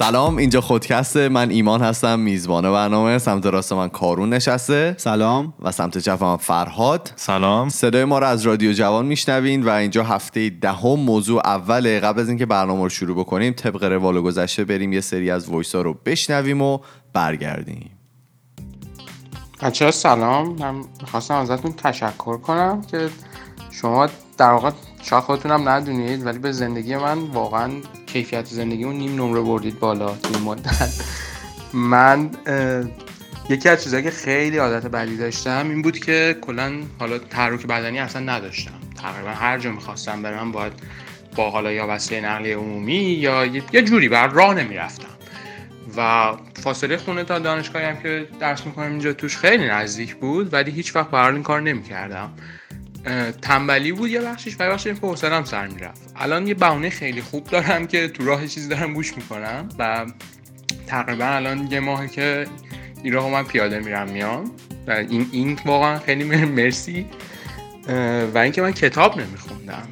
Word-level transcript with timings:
سلام 0.00 0.36
اینجا 0.36 0.60
خودکسته 0.60 1.28
من 1.28 1.50
ایمان 1.50 1.82
هستم 1.82 2.18
میزبان 2.18 2.72
برنامه 2.72 3.18
سمت 3.18 3.46
راست 3.46 3.72
من 3.72 3.88
کارون 3.88 4.28
نشسته. 4.28 4.94
سلام. 4.98 5.54
و 5.62 5.72
سمت 5.72 5.98
چپ 5.98 6.24
من 6.24 6.36
فرهاد. 6.36 7.12
سلام. 7.16 7.68
صدای 7.68 8.04
ما 8.04 8.18
رو 8.18 8.26
از 8.26 8.42
رادیو 8.42 8.72
جوان 8.72 9.06
میشنوین 9.06 9.62
و 9.62 9.68
اینجا 9.68 10.04
هفته 10.04 10.50
دهم 10.50 11.00
موضوع 11.00 11.46
اوله 11.46 12.00
قبل 12.00 12.20
از 12.20 12.28
اینکه 12.28 12.46
برنامه 12.46 12.82
رو 12.82 12.88
شروع 12.88 13.16
بکنیم 13.16 13.52
طبق 13.52 13.84
روال 13.84 14.20
گذشته 14.20 14.64
بریم 14.64 14.92
یه 14.92 15.00
سری 15.00 15.30
از 15.30 15.48
وایس 15.48 15.74
ها 15.74 15.82
رو 15.82 15.96
بشنویم 16.06 16.62
و 16.62 16.78
برگردیم. 17.12 17.90
بچه 19.62 19.90
سلام. 19.90 20.56
من 20.58 20.74
می‌خواستم 21.00 21.34
ازتون 21.34 21.72
تشکر 21.72 22.36
کنم 22.36 22.82
که 22.90 23.08
شما 23.70 24.08
در 24.38 24.50
واقع 24.50 24.70
شاید 25.02 25.22
خودتونم 25.22 25.68
ندونید 25.68 26.26
ولی 26.26 26.38
به 26.38 26.52
زندگی 26.52 26.96
من 26.96 27.18
واقعا 27.18 27.70
کیفیت 28.06 28.44
زندگی 28.44 28.84
اون 28.84 28.96
نیم 28.96 29.14
نمره 29.14 29.40
بردید 29.40 29.78
بالا 29.78 30.14
توی 30.14 30.34
این 30.34 30.44
مدت. 30.44 31.04
من 31.72 32.30
یکی 33.48 33.68
از 33.68 33.82
چیزهایی 33.82 34.04
که 34.04 34.10
خیلی 34.10 34.58
عادت 34.58 34.86
بدی 34.86 35.16
داشتم 35.16 35.68
این 35.68 35.82
بود 35.82 35.98
که 35.98 36.36
کلا 36.40 36.72
حالا 36.98 37.18
تحرک 37.18 37.66
بدنی 37.66 37.98
اصلا 37.98 38.22
نداشتم. 38.22 38.80
تقریبا 39.02 39.30
هر 39.30 39.58
جا 39.58 39.72
می‌خواستم 39.72 40.22
برم 40.22 40.52
باید 40.52 40.72
با 41.36 41.50
حالا 41.50 41.72
یا 41.72 41.86
وسیله 41.88 42.28
نقلیه 42.28 42.56
عمومی 42.56 42.94
یا 42.94 43.46
یه 43.46 43.82
جوری 43.82 44.08
بر 44.08 44.28
راه 44.28 44.54
نمی‌رفتم. 44.54 45.06
و 45.96 46.32
فاصله 46.62 46.96
خونه 46.96 47.24
تا 47.24 47.38
دانشگاهی 47.38 47.84
هم 47.84 47.96
که 47.96 48.28
درس 48.40 48.66
می‌کنم 48.66 48.90
اینجا 48.90 49.12
توش 49.12 49.36
خیلی 49.36 49.68
نزدیک 49.68 50.16
بود 50.16 50.52
ولی 50.52 50.70
هیچ 50.70 50.96
وقت 50.96 51.10
برای 51.10 51.34
این 51.34 51.42
کار 51.42 51.60
نمی‌کردم. 51.60 52.32
تنبلی 53.42 53.92
بود 53.92 54.10
یه 54.10 54.20
بخشش 54.20 54.56
و 54.58 54.70
بخشش 54.70 54.92
که 55.00 55.44
سر 55.44 55.66
می‌رفت. 55.66 56.12
الان 56.16 56.46
یه 56.46 56.54
بهونه 56.54 56.90
خیلی 56.90 57.22
خوب 57.22 57.44
دارم 57.44 57.86
که 57.86 58.08
تو 58.08 58.24
راه 58.24 58.46
چیزی 58.46 58.68
دارم 58.68 58.94
گوش 58.94 59.16
می‌کنم 59.16 59.68
و 59.78 60.06
تقریبا 60.86 61.24
الان 61.24 61.68
یه 61.72 61.80
ماهه 61.80 62.08
که 62.08 62.46
این 63.02 63.12
راه 63.12 63.30
من 63.30 63.44
پیاده 63.44 63.78
میرم 63.78 64.10
میام. 64.10 64.50
و 64.86 64.90
این 64.90 65.26
این 65.32 65.58
واقعا 65.64 65.98
خیلی 65.98 66.24
مر- 66.24 66.44
مرسی. 66.44 67.06
و 68.34 68.38
اینکه 68.38 68.62
من 68.62 68.72
کتاب 68.72 69.20
نمیخوندم. 69.20 69.88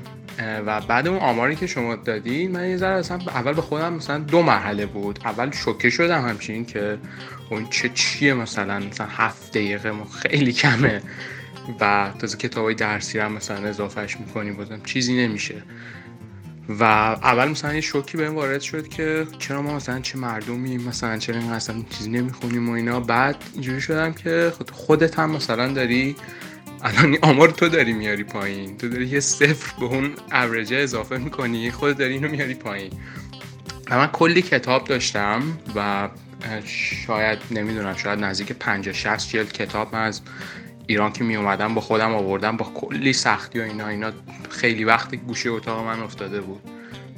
و 0.67 0.81
بعد 0.81 1.07
اون 1.09 1.19
آماری 1.19 1.57
که 1.57 1.67
شما 1.67 1.97
دادین 1.97 2.51
من 2.51 2.69
یه 2.69 2.77
ذره 2.77 2.99
اصلا 2.99 3.17
اول 3.17 3.53
به 3.53 3.63
خودم 3.63 3.93
مثلا 3.93 4.19
دو 4.19 4.43
مرحله 4.43 4.87
بود. 4.87 5.19
اول 5.25 5.51
شوکه 5.51 5.91
شدم 5.91 6.29
همچین 6.29 6.65
که 6.65 6.99
اون 7.51 7.67
چه 7.71 7.89
چیه 7.95 8.35
مثلا 8.35 8.79
مثلا 8.79 9.07
هفت 9.07 9.51
دقیقه 9.51 9.93
خیلی 10.23 10.53
کمه. 10.53 11.03
و 11.81 12.13
تازه 12.19 12.37
کتاب 12.37 12.65
های 12.65 12.75
درسی 12.75 13.19
هم 13.19 13.33
مثلا 13.33 13.69
اضافهش 13.69 14.17
می‌کنیم 14.21 14.57
بازم 14.57 14.81
چیزی 14.85 15.27
نمیشه. 15.27 15.63
و 16.69 16.83
اول 16.83 17.49
مثلا 17.49 17.75
یه 17.75 17.81
شوکی 17.81 18.17
بهم 18.17 18.35
وارد 18.35 18.61
شد 18.61 18.89
که 18.89 19.27
چرا 19.39 19.63
ما 19.63 19.77
مثلا 19.77 20.01
چه 20.01 20.19
مردمی 20.19 20.79
مثلا 20.79 21.19
چرا 21.19 21.39
این 21.41 21.51
اصلا 21.51 21.83
چیزی 21.91 22.11
نمی‌خونیم 22.11 22.69
و 22.69 22.73
اینا. 22.73 23.01
بعد 23.01 23.37
اینجوری 23.53 23.81
شدم 23.81 24.13
که 24.13 24.53
خود- 24.57 24.71
خودت 24.71 25.19
هم 25.19 25.31
مثلا 25.31 25.73
داری 25.73 26.17
الان 26.83 27.19
آمار 27.23 27.51
تو 27.51 27.69
داری 27.69 27.93
میاری 27.93 28.25
پایین. 28.25 28.77
تو 28.77 28.89
داری 28.89 29.07
یه 29.07 29.21
صفر 29.21 29.81
به 29.81 29.87
اون 29.87 30.13
اوریجه 30.33 30.77
اضافه 30.77 31.19
می‌کنی 31.19 31.71
خودت 31.71 31.99
داری 31.99 32.15
اینو 32.15 32.29
میاری 32.29 32.55
پایین. 32.55 32.93
و 33.91 33.99
من 33.99 34.07
کلی 34.07 34.43
کتاب 34.43 34.85
داشتم 34.85 35.43
و 35.77 36.09
شاید 37.07 37.39
نمی‌دونم 37.51 37.97
شاید 37.97 38.19
نزدیک 38.19 38.53
50 38.53 38.95
60 38.95 39.31
جلد 39.31 39.53
کتاب 39.53 39.95
من 39.95 40.03
از 40.03 40.21
ایران 40.89 41.13
که 41.13 41.25
می 41.25 41.37
اومدم 41.37 41.75
با 41.75 41.81
خودم 41.81 42.15
آوردم 42.15 42.57
با 42.57 42.73
کلی 42.75 43.13
سختی 43.13 43.61
و 43.61 43.63
اینا 43.63 43.89
اینا 43.89 44.13
خیلی 44.51 44.85
وقت 44.85 45.15
گوشه 45.15 45.51
اتاق 45.51 45.87
من 45.87 46.01
افتاده 46.01 46.41
بود. 46.41 46.61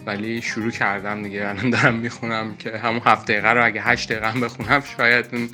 ولی 0.06 0.42
شروع 0.42 0.70
کردم 0.70 1.22
دیگه 1.22 1.48
الان 1.48 1.70
دارم 1.70 1.94
می‌خونم 1.94 2.56
که 2.56 2.78
همون 2.78 3.00
هفت 3.04 3.26
دقیقه 3.26 3.48
رو 3.48 3.64
اگه 3.64 3.82
هشت 3.82 4.12
دقیقه 4.12 4.30
هم 4.30 4.40
بخونم 4.40 4.82
شاید 4.96 5.26
اون 5.32 5.48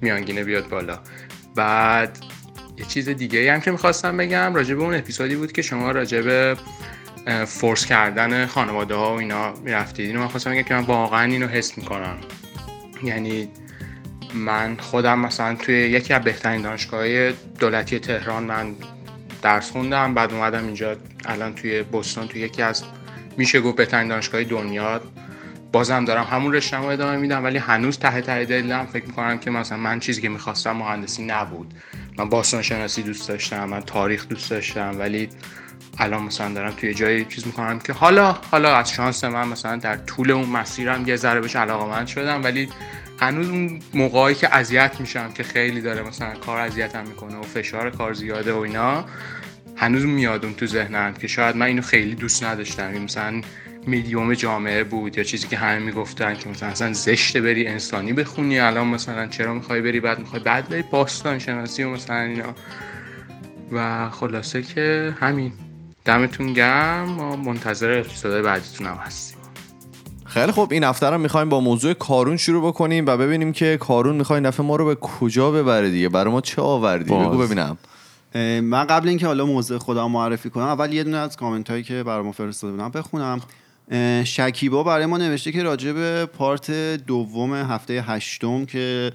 میانگینه 0.00 0.44
بیاد 0.44 0.68
بالا. 0.68 0.98
بعد 1.54 2.18
یه 2.78 2.84
چیز 2.84 3.08
دیگه 3.08 3.52
هم 3.52 3.60
که 3.60 3.70
می‌خواستم 3.70 4.16
بگم 4.16 4.54
راجع 4.54 4.74
به 4.74 4.82
اون 4.82 4.94
اپیزودی 4.94 5.36
بود 5.36 5.52
که 5.52 5.62
شما 5.62 5.90
راجع 5.90 6.20
به 6.20 6.56
اه، 7.26 7.44
فورس 7.44 7.86
کردن 7.86 8.46
خانواده 8.46 8.94
ها 8.94 9.14
و 9.14 9.18
اینا 9.18 9.52
می‌رفتید. 9.52 10.06
اینو 10.06 10.20
من 10.20 10.28
خواستم 10.28 10.50
بگم 10.50 10.62
که 10.62 10.74
من 10.74 10.80
واقعا 10.80 11.22
اینو 11.22 11.46
حس 11.46 11.78
می‌کنم. 11.78 12.16
یعنی 13.02 13.48
من 14.34 14.76
خودم 14.76 15.18
مثلا 15.18 15.54
توی 15.54 15.74
یکی 15.74 16.14
از 16.14 16.22
بهترین 16.22 16.62
دانشگاه 16.62 17.32
دولتی 17.32 17.98
تهران 17.98 18.42
من 18.42 18.74
درس 19.42 19.70
خوندم 19.70 20.14
بعد 20.14 20.32
اومدم 20.32 20.64
اینجا 20.64 20.96
الان 21.24 21.54
توی 21.54 21.82
بوستون 21.82 22.28
توی 22.28 22.40
یکی 22.40 22.62
از 22.62 22.84
میشه 23.36 23.60
گفت 23.60 23.76
بهترین 23.76 24.08
دانشگاه 24.08 24.44
دنیا. 24.44 25.00
بازم 25.72 26.04
دارم 26.04 26.24
همون 26.24 26.52
رشتم 26.52 26.82
رو 26.82 26.88
ادامه 26.88 27.16
میدم 27.16 27.44
ولی 27.44 27.58
هنوز 27.58 27.98
ته 27.98 28.20
ته 28.20 28.44
دلم 28.44 28.86
فکر 28.86 29.06
می‌کنم 29.06 29.38
که 29.38 29.50
مثلا 29.50 29.78
من 29.78 30.00
چیزی 30.00 30.22
که 30.22 30.28
می‌خواستم 30.28 30.76
مهندسی 30.76 31.24
نبود. 31.24 31.74
من 32.18 32.28
باستان 32.28 32.62
شناسی 32.62 33.02
دوست 33.02 33.28
داشتم 33.28 33.64
من 33.68 33.80
تاریخ 33.80 34.28
دوست 34.28 34.50
داشتم 34.50 34.94
ولی 34.98 35.28
الان 35.98 36.22
مثلا 36.22 36.54
دارم 36.54 36.70
توی 36.70 36.94
جایی 36.94 37.24
چیز 37.24 37.46
می‌کنم 37.46 37.78
که 37.78 37.92
حالا 37.92 38.32
حالا 38.32 38.76
از 38.76 38.90
شانس 38.90 39.24
من 39.24 39.48
مثلا 39.48 39.76
در 39.76 39.96
طول 39.96 40.30
اون 40.30 40.48
مسیرم 40.48 41.08
یه 41.08 41.16
ذره 41.16 41.40
بهش 41.40 41.56
علاقه 41.56 42.06
شدم 42.06 42.44
ولی 42.44 42.68
هنوز 43.20 43.48
اون 43.48 43.80
موقعی 43.94 44.34
که 44.34 44.54
اذیت 44.54 45.00
میشم 45.00 45.32
که 45.32 45.42
خیلی 45.42 45.80
داره 45.80 46.02
مثلا 46.02 46.34
کار 46.34 46.60
اذیتم 46.60 47.06
می‌کنه 47.06 47.36
و 47.36 47.42
فشار 47.42 47.90
کار 47.90 48.12
زیاده 48.12 48.52
و 48.52 48.58
اینا 48.58 49.04
هنوز 49.76 50.04
میاد 50.04 50.44
اون 50.44 50.54
تو 50.54 50.66
ذهنم 50.66 51.14
که 51.14 51.26
شاید 51.26 51.56
من 51.56 51.66
اینو 51.66 51.82
خیلی 51.82 52.14
دوست 52.14 52.44
نداشتم. 52.44 52.98
مثلا 52.98 53.40
میدیوم 53.86 54.34
جامعه 54.34 54.84
بود 54.84 55.18
یا 55.18 55.24
چیزی 55.24 55.48
که 55.48 55.56
همه 55.56 55.78
می‌گفتن 55.78 56.34
که 56.34 56.48
مثلا 56.48 56.68
اصلا 56.68 56.92
زشته 56.92 57.40
بری 57.40 57.66
انسانی 57.66 58.12
بخونی 58.12 58.60
الان 58.60 58.86
مثلا 58.86 59.26
چرا 59.26 59.54
می‌خوای 59.54 59.80
بری 59.80 60.00
بعد 60.00 60.18
می‌خوای 60.18 60.42
بعد 60.42 60.68
بری 60.68 60.82
باستان 60.82 61.38
شناسی 61.38 61.82
و 61.82 61.90
مثلا 61.90 62.20
اینا. 62.20 62.54
و 63.72 64.10
خلاصه 64.10 64.62
که 64.62 65.14
همین. 65.20 65.52
دمتون 66.04 66.52
گرم 66.52 67.04
ما 67.04 67.36
منتظر 67.36 67.98
اپیزودهای 67.98 68.42
بعدیتون 68.42 68.86
هم 68.86 68.96
هستیم. 68.96 69.43
خیلی 70.34 70.52
خب 70.52 70.68
این 70.70 70.84
هفته 70.84 71.06
رو 71.06 71.18
می‌خوایم 71.18 71.48
با 71.48 71.60
موضوع 71.60 71.94
کارون 71.94 72.36
شروع 72.36 72.68
بکنیم 72.68 73.06
و 73.06 73.16
ببینیم 73.16 73.52
که 73.52 73.76
کارون 73.76 74.16
می‌خوای 74.16 74.40
نفع 74.40 74.62
ما 74.62 74.76
رو 74.76 74.86
به 74.86 74.94
کجا 74.94 75.50
ببره 75.50 75.90
دیگه 75.90 76.08
برای 76.08 76.32
ما 76.32 76.40
چه 76.40 76.62
آوردی؟ 76.62 77.10
باز. 77.10 77.28
بگو 77.28 77.38
ببینم. 77.38 77.78
من 78.62 78.84
قبل 78.84 79.08
اینکه 79.08 79.26
حالا 79.26 79.46
موضوع 79.46 79.78
خودم 79.78 80.10
معرفی 80.10 80.50
کنم 80.50 80.64
اول 80.64 80.92
یه 80.92 81.04
دونه 81.04 81.16
از 81.16 81.36
کامنت 81.36 81.70
هایی 81.70 81.82
که 81.82 82.02
برای 82.02 82.24
ما 82.24 82.32
فرستاده 82.32 82.72
بودن 82.72 82.88
بخونم. 82.88 83.40
شکیبا 84.24 84.82
برای 84.82 85.06
ما 85.06 85.18
نوشته 85.18 85.52
که 85.52 85.62
راجع 85.62 85.92
به 85.92 86.26
پارت 86.26 86.70
دوم 87.06 87.54
هفته 87.54 88.04
هشتم 88.06 88.64
که 88.64 89.12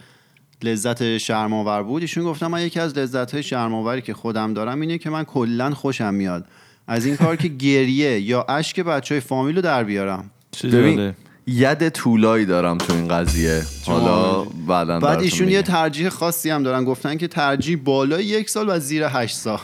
لذت 0.63 1.17
شرماور 1.17 1.83
بود 1.83 2.01
ایشون 2.01 2.23
گفتم 2.23 2.47
من 2.47 2.61
یکی 2.61 2.79
از 2.79 2.97
لذت 2.97 3.33
های 3.33 3.43
شرماوری 3.43 4.01
که 4.01 4.13
خودم 4.13 4.53
دارم 4.53 4.81
اینه 4.81 4.97
که 4.97 5.09
من 5.09 5.23
کلا 5.23 5.71
خوشم 5.71 6.13
میاد. 6.13 6.45
از 6.87 7.05
این 7.05 7.17
کار 7.17 7.35
که 7.35 7.47
گریه 7.47 8.19
یا 8.19 8.45
اشک 8.49 8.79
بچه 8.79 9.15
های 9.15 9.19
فامیل 9.19 9.55
رو 9.55 9.61
در 9.61 9.83
بیارم. 9.83 10.31
ببین. 10.63 11.13
ید 11.47 11.89
طولایی 11.89 12.45
دارم 12.45 12.77
تو 12.77 12.93
این 12.93 13.07
قضیه. 13.07 13.61
حالا 13.85 14.43
بعدا 14.43 14.99
بعد 14.99 15.19
ایشون 15.19 15.49
یه. 15.49 15.61
ترجیح 15.61 16.09
خاصی 16.09 16.49
هم 16.49 16.63
دارن. 16.63 16.85
گفتن 16.85 17.17
که 17.17 17.27
ترجیح 17.27 17.77
بالای 17.83 18.25
یک 18.25 18.49
سال 18.49 18.69
و 18.69 18.79
زیر 18.79 19.03
هشت 19.09 19.35
سال. 19.35 19.59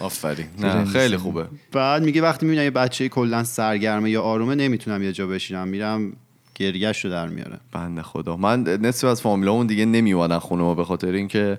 آفرین. 0.00 0.46
نه 0.58 0.84
خیلی 0.84 1.16
خوبه. 1.16 1.46
بعد 1.72 2.02
میگه 2.02 2.22
وقتی 2.22 2.46
می‌بینم 2.46 2.64
یه 2.64 2.70
بچه 2.70 3.08
کلا 3.08 3.44
سرگرمه 3.44 4.10
یا 4.10 4.22
آرومه 4.22 4.54
نمی‌تونم 4.54 5.02
یه 5.02 5.12
جا 5.12 5.26
بشینم. 5.26 5.68
میرم 5.68 6.12
گریهش 6.54 7.04
رو 7.04 7.10
در 7.10 7.28
میاره 7.28 7.60
بنده 7.72 8.02
خدا. 8.02 8.36
من 8.36 8.62
نصف 8.62 9.04
از 9.04 9.20
فامیلامون 9.20 9.66
دیگه 9.66 9.84
نمیومدن 9.84 10.38
خونه 10.38 10.62
ما 10.62 10.74
به 10.74 10.84
خاطر 10.84 11.12
اینکه 11.12 11.58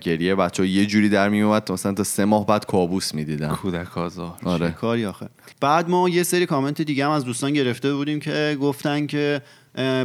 گریه 0.00 0.34
بچه 0.34 0.66
یه 0.66 0.86
جوری 0.86 1.08
در 1.08 1.28
میومد 1.28 1.72
مثلا 1.72 1.92
تا 1.92 2.04
سه 2.04 2.24
ماه 2.24 2.46
بعد 2.46 2.66
کابوس 2.66 3.14
می‌دیدم 3.14 3.58
کودک 3.62 3.98
آزار. 3.98 4.34
آره. 4.44 4.70
کاری 4.70 5.06
آخه. 5.06 5.28
بعد 5.60 5.88
ما 5.88 6.08
یه 6.08 6.22
سری 6.22 6.46
کامنت 6.46 6.82
دیگه 6.82 7.04
هم 7.04 7.10
از 7.10 7.24
دوستان 7.24 7.52
گرفته 7.52 7.94
بودیم 7.94 8.20
که 8.20 8.56
گفتن 8.60 9.06
که 9.06 9.42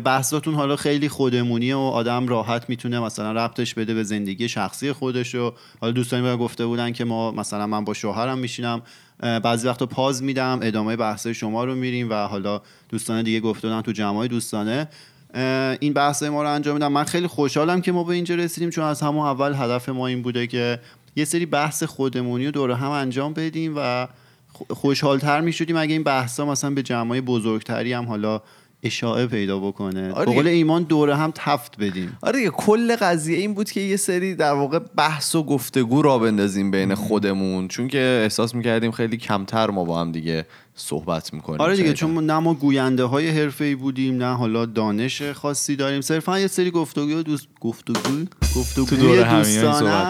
بحثاتون 0.03 0.53
حالا 0.53 0.75
خیلی 0.75 1.09
خودمونیه 1.09 1.75
و 1.75 1.79
آدم 1.79 2.27
راحت 2.27 2.69
می‌تونه 2.69 2.99
مثلا 2.99 3.31
ربطش 3.31 3.73
بده 3.73 3.93
به 3.93 4.03
زندگی 4.03 4.49
شخصی 4.49 4.91
خودش 4.91 5.35
و 5.35 5.53
حالا 5.81 5.91
دوستانی 5.91 6.23
ما 6.23 6.37
گفته 6.37 6.65
بودن 6.65 6.91
که 6.91 7.05
ما 7.05 7.31
مثلا 7.31 7.67
من 7.67 7.83
با 7.83 7.93
شوهرم 7.93 8.37
میشینم 8.37 8.81
بعضی 9.19 9.67
وقتا 9.67 9.85
پاز 9.85 10.23
میدم 10.23 10.59
ادامه 10.61 10.95
بحث 10.95 11.27
شما 11.27 11.63
رو 11.63 11.75
میریم 11.75 12.09
و 12.09 12.13
حالا 12.13 12.61
دوستان 12.89 13.23
دیگه 13.23 13.39
گفته 13.39 13.67
بودن 13.67 13.81
تو 13.81 13.91
جمعای 13.91 14.27
دوستانه. 14.27 14.87
این 15.79 15.93
بحث 15.93 16.23
ما 16.23 16.43
رو 16.43 16.49
انجام 16.49 16.73
میدم 16.73 16.91
من 16.91 17.03
خیلی 17.03 17.27
خوشحالم 17.27 17.81
که 17.81 17.91
ما 17.91 18.03
به 18.03 18.13
اینجا 18.13 18.35
رسیدیم 18.35 18.69
چون 18.69 18.83
از 18.83 19.01
همون 19.01 19.25
اول 19.25 19.53
هدف 19.53 19.89
ما 19.89 20.07
این 20.07 20.21
بوده 20.21 20.47
که 20.47 20.79
یه 21.15 21.25
سری 21.25 21.45
بحث 21.45 21.83
خودمونی 21.83 22.45
رو 22.45 22.51
دور 22.51 22.71
هم 22.71 22.89
انجام 22.89 23.33
بدیم 23.33 23.73
و 23.77 24.07
خوشحالتر 24.69 25.41
می 25.41 25.53
شدیم 25.53 25.77
اگه 25.77 25.93
این 25.93 26.03
بحثا 26.03 26.45
مثلا 26.45 26.69
به 26.69 26.83
جمعای 26.83 27.21
بزرگتری 27.21 27.93
هم 27.93 28.05
حالا 28.05 28.41
اشاعه 28.85 29.27
پیدا 29.27 29.59
بکنه. 29.59 30.11
آره. 30.11 30.33
قول. 30.33 30.47
ایمان 30.47 30.83
دوره 30.83 31.15
هم 31.15 31.31
تفت 31.35 31.77
بدیم. 31.79 32.17
آره 32.21 32.39
دیگه 32.39 32.49
کل 32.49 32.95
قضیه 32.95 33.37
این 33.37 33.53
بود 33.53 33.71
که 33.71 33.81
یه 33.81 33.97
سری 33.97 34.35
در 34.35 34.53
واقع 34.53 34.79
بحث 34.79 35.35
و 35.35 35.43
گفتگو 35.43 36.01
را 36.01 36.17
بندازیم 36.17 36.71
بین 36.71 36.95
خودمون. 36.95 37.67
چون 37.67 37.87
که 37.87 38.19
احساس 38.23 38.55
می‌کردیم 38.55 38.91
خیلی 38.91 39.17
کمتر 39.17 39.69
ما 39.69 39.83
با 39.83 40.01
هم 40.01 40.11
دیگه 40.11 40.45
صحبت 40.75 41.33
می‌کنیم 41.33 41.61
آره 41.61 41.75
دیگه 41.75 41.93
چون 41.93 42.25
نه 42.25 42.39
ما 42.39 42.53
گوینده 42.53 43.03
های 43.03 43.29
حرفه‌ای 43.29 43.75
بودیم 43.75 44.17
نه 44.17 44.35
حالا 44.35 44.65
دانش 44.65 45.21
خاصی 45.21 45.75
داریم. 45.75 46.01
صرفا 46.01 46.39
یه 46.39 46.47
سری 46.47 46.71
گفتگو 46.71 47.23
دوست 47.23 47.47
گفتگو 47.61 48.25
گفتگو 48.55 48.95
دوره 48.95 49.25
است. 49.25 49.57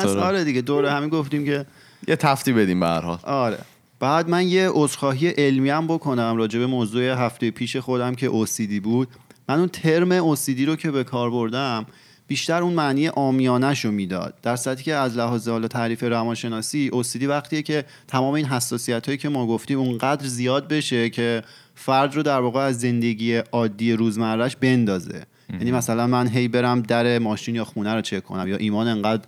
رو. 0.06 0.20
آره 0.20 0.44
دیگه 0.44 0.62
دوره 0.62 0.92
همین 0.92 1.10
گفتیم 1.10 1.46
که 1.46 1.66
یه 2.08 2.16
تفتی 2.16 2.54
بدیم 2.54 2.80
به 2.80 2.86
هر 2.86 3.02
حال. 3.02 3.20
آره. 3.24 3.58
بعد 4.00 4.30
من 4.30 4.48
یه 4.48 4.70
عذرخواهی 4.74 5.28
علمی 5.28 5.70
هم 5.70 5.88
بکنم 5.88 6.36
راجع 6.38 6.60
به 6.60 6.66
موضوع 6.66 7.04
هفته 7.04 7.52
پیش 7.52 7.78
خودم 7.78 8.16
که 8.16 8.30
OCD 8.30 8.80
بود. 8.84 9.08
من 9.50 9.60
اون 9.60 9.68
ترم 9.68 10.36
OCD 10.36 10.60
رو 10.60 10.76
که 10.76 10.92
به 10.92 11.04
کار 11.04 11.32
بردم 11.32 11.86
بیشتر 12.28 12.64
اون 12.64 12.74
معنی 12.74 13.08
آمیانش 13.08 13.86
رو 13.86 13.92
می‌داد. 13.92 14.34
در 14.42 14.56
صورتی 14.56 14.84
که 14.84 14.94
از 14.94 15.18
لحاظ 15.18 15.48
حالا 15.48 15.68
تعریف 15.68 16.04
روانشناسی 16.04 16.92
OCD 16.94 17.24
وقتیه 17.24 17.62
که 17.62 17.86
تمام 18.08 18.34
این 18.34 18.46
حساسیت 18.46 19.06
هایی 19.06 19.18
که 19.18 19.30
ما 19.30 19.48
گفتیم 19.48 19.80
اونقدر 19.80 20.28
زیاد 20.28 20.68
بشه 20.68 21.10
که 21.10 21.44
فرد 21.76 22.16
رو 22.16 22.24
در 22.24 22.40
واقع 22.40 22.60
از 22.60 22.80
زندگی 22.80 23.36
عادی 23.36 23.94
روزمرهش 23.94 24.56
بندازه. 24.56 25.24
یعنی 25.54 25.72
مثلا 25.72 26.08
من 26.08 26.28
هی 26.28 26.48
برم 26.48 26.82
در 26.82 27.20
ماشین 27.20 27.56
یا 27.56 27.66
خونه 27.66 27.94
رو 27.94 28.02
چک 28.02 28.24
کنم 28.24 28.48
یا 28.48 28.58
ایمان 28.58 28.88
انقدر 28.88 29.24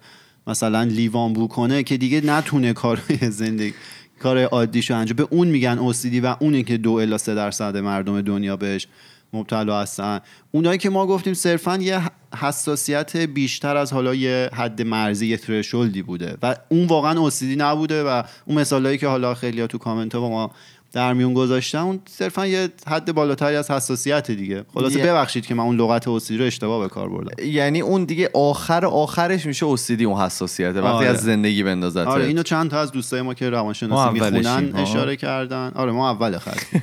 مثلا 0.48 0.84
لیوان 0.84 1.34
بو 1.34 1.48
کنه 1.48 1.84
که 1.84 1.98
دیگه 1.98 2.22
نتونه 2.26 2.74
کارهای 2.74 3.32
زندگی 3.32 3.74
کار 4.20 4.44
عادیشو 4.44 4.96
انجام 4.96 5.16
به 5.16 5.28
اون 5.30 5.48
میگن 5.48 5.94
OCD 5.94 6.20
و 6.24 6.36
اونه 6.40 6.64
که 6.64 6.78
دو 6.78 6.94
الا 6.94 7.18
سه 7.18 7.36
درصد 7.36 7.78
مردم 7.78 8.22
دنیا 8.22 8.58
بهش 8.58 8.88
مبتلا 9.34 9.82
هستن. 9.82 10.20
اونایی 10.52 10.78
که 10.78 10.90
ما 10.90 11.08
گفتیم 11.08 11.34
صرفا 11.34 11.78
یه 11.78 12.02
حساسیت 12.40 13.18
بیشتر 13.18 13.78
از 13.78 13.94
حالا 13.94 14.16
یه 14.16 14.50
حد 14.54 14.82
مرزی 14.82 15.28
یه 15.28 15.38
ترشولدی 15.38 16.02
بوده. 16.02 16.38
و 16.42 16.56
اون 16.70 16.86
واقعا 16.86 17.30
OCD 17.30 17.44
نبوده 17.44 18.04
و 18.04 18.24
اون 18.46 18.58
مثالایی 18.60 18.98
که 18.98 19.08
حالا 19.08 19.34
خیلی 19.34 19.68
تو 19.68 19.78
کامنت 19.78 20.16
ها 20.16 20.22
با 20.22 20.30
ما 20.30 20.52
در 20.94 21.14
میون 21.14 21.34
گذاشتن 21.34 21.78
اون 21.78 22.00
صرفا 22.10 22.48
یه 22.48 22.70
حد 22.88 23.12
بالاتری 23.12 23.56
از 23.56 23.72
حساسیت 23.72 24.32
دیگه 24.32 24.66
خلاصه 24.74 25.04
ببخشید 25.04 25.46
که 25.46 25.56
من 25.56 25.64
اون 25.64 25.76
لغت 25.76 26.06
OCD 26.06 26.32
رو 26.32 26.46
اشتباه 26.46 26.82
به 26.82 26.90
کار 26.90 27.10
بردم 27.10 27.44
یعنی 27.46 27.82
اون 27.82 28.04
دیگه 28.04 28.30
آخر 28.34 28.86
آخرش 28.86 29.46
میشه 29.46 29.66
اوسیدی 29.66 30.06
اون 30.06 30.22
حساسیته 30.22 30.82
وقتی 30.82 30.98
آره. 30.98 31.08
از 31.08 31.18
زندگی 31.18 31.64
بندازت 31.64 32.08
آره 32.08 32.26
اینو 32.26 32.44
چند 32.44 32.70
تا 32.70 32.80
از 32.80 32.92
دوستای 32.92 33.22
ما 33.22 33.34
که 33.34 33.50
روانشناسی 33.50 34.14
می‌خونن. 34.14 34.76
اشاره 34.76 35.16
کردن 35.16 35.72
آره 35.76 35.92
ما 35.92 36.10
اول 36.10 36.38
خط 36.38 36.60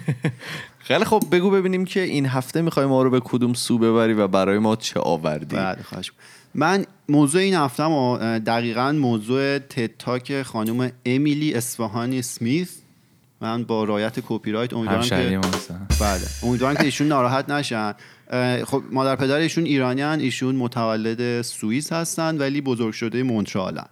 خیلی 0.79 1.05
خب 1.05 1.23
بگو 1.33 1.51
ببینیم 1.51 1.85
که 1.85 2.01
این 2.01 2.27
هفته 2.27 2.63
می‌خوای 2.63 2.87
ما 2.87 3.03
رو 3.03 3.11
به 3.11 3.21
کدوم 3.25 3.53
سو 3.53 3.79
ببری 3.79 4.13
و 4.13 4.29
برای 4.29 4.59
ما 4.59 4.77
چه 4.77 5.01
آوردی 5.01 5.57
بله. 5.57 5.77
من 6.55 6.85
موضوع 7.09 7.41
این 7.41 7.55
هفته 7.55 7.87
ما 7.87 8.19
دقیقا 8.39 8.93
موضوع 8.93 9.59
تتاک 9.59 10.43
خانم 10.43 10.93
امیلی 11.07 11.55
اصفهانی 11.55 12.23
سمیث 12.23 12.84
من 13.45 13.65
با 13.65 13.85
رایت 13.85 14.21
کپی 14.29 14.51
رایت 14.51 14.73
امیدوارم 14.73 15.03
که. 15.03 15.41
بله. 16.01 16.21
امیدوارم 16.43 16.77
که 16.77 16.85
ایشون 16.85 17.07
ناراحت 17.07 17.51
نشن. 17.51 17.95
خب 18.65 18.83
مادر 18.91 19.17
پدر 19.17 19.37
ایشون 19.37 19.65
ایرانیان 19.65 20.21
ایشون 20.21 20.57
متولد 20.57 21.43
سوئیس 21.43 21.93
هستن 21.93 22.39
ولی 22.39 22.61
بزرگ 22.61 22.93
شده 22.93 23.23
مونترالن. 23.23 23.87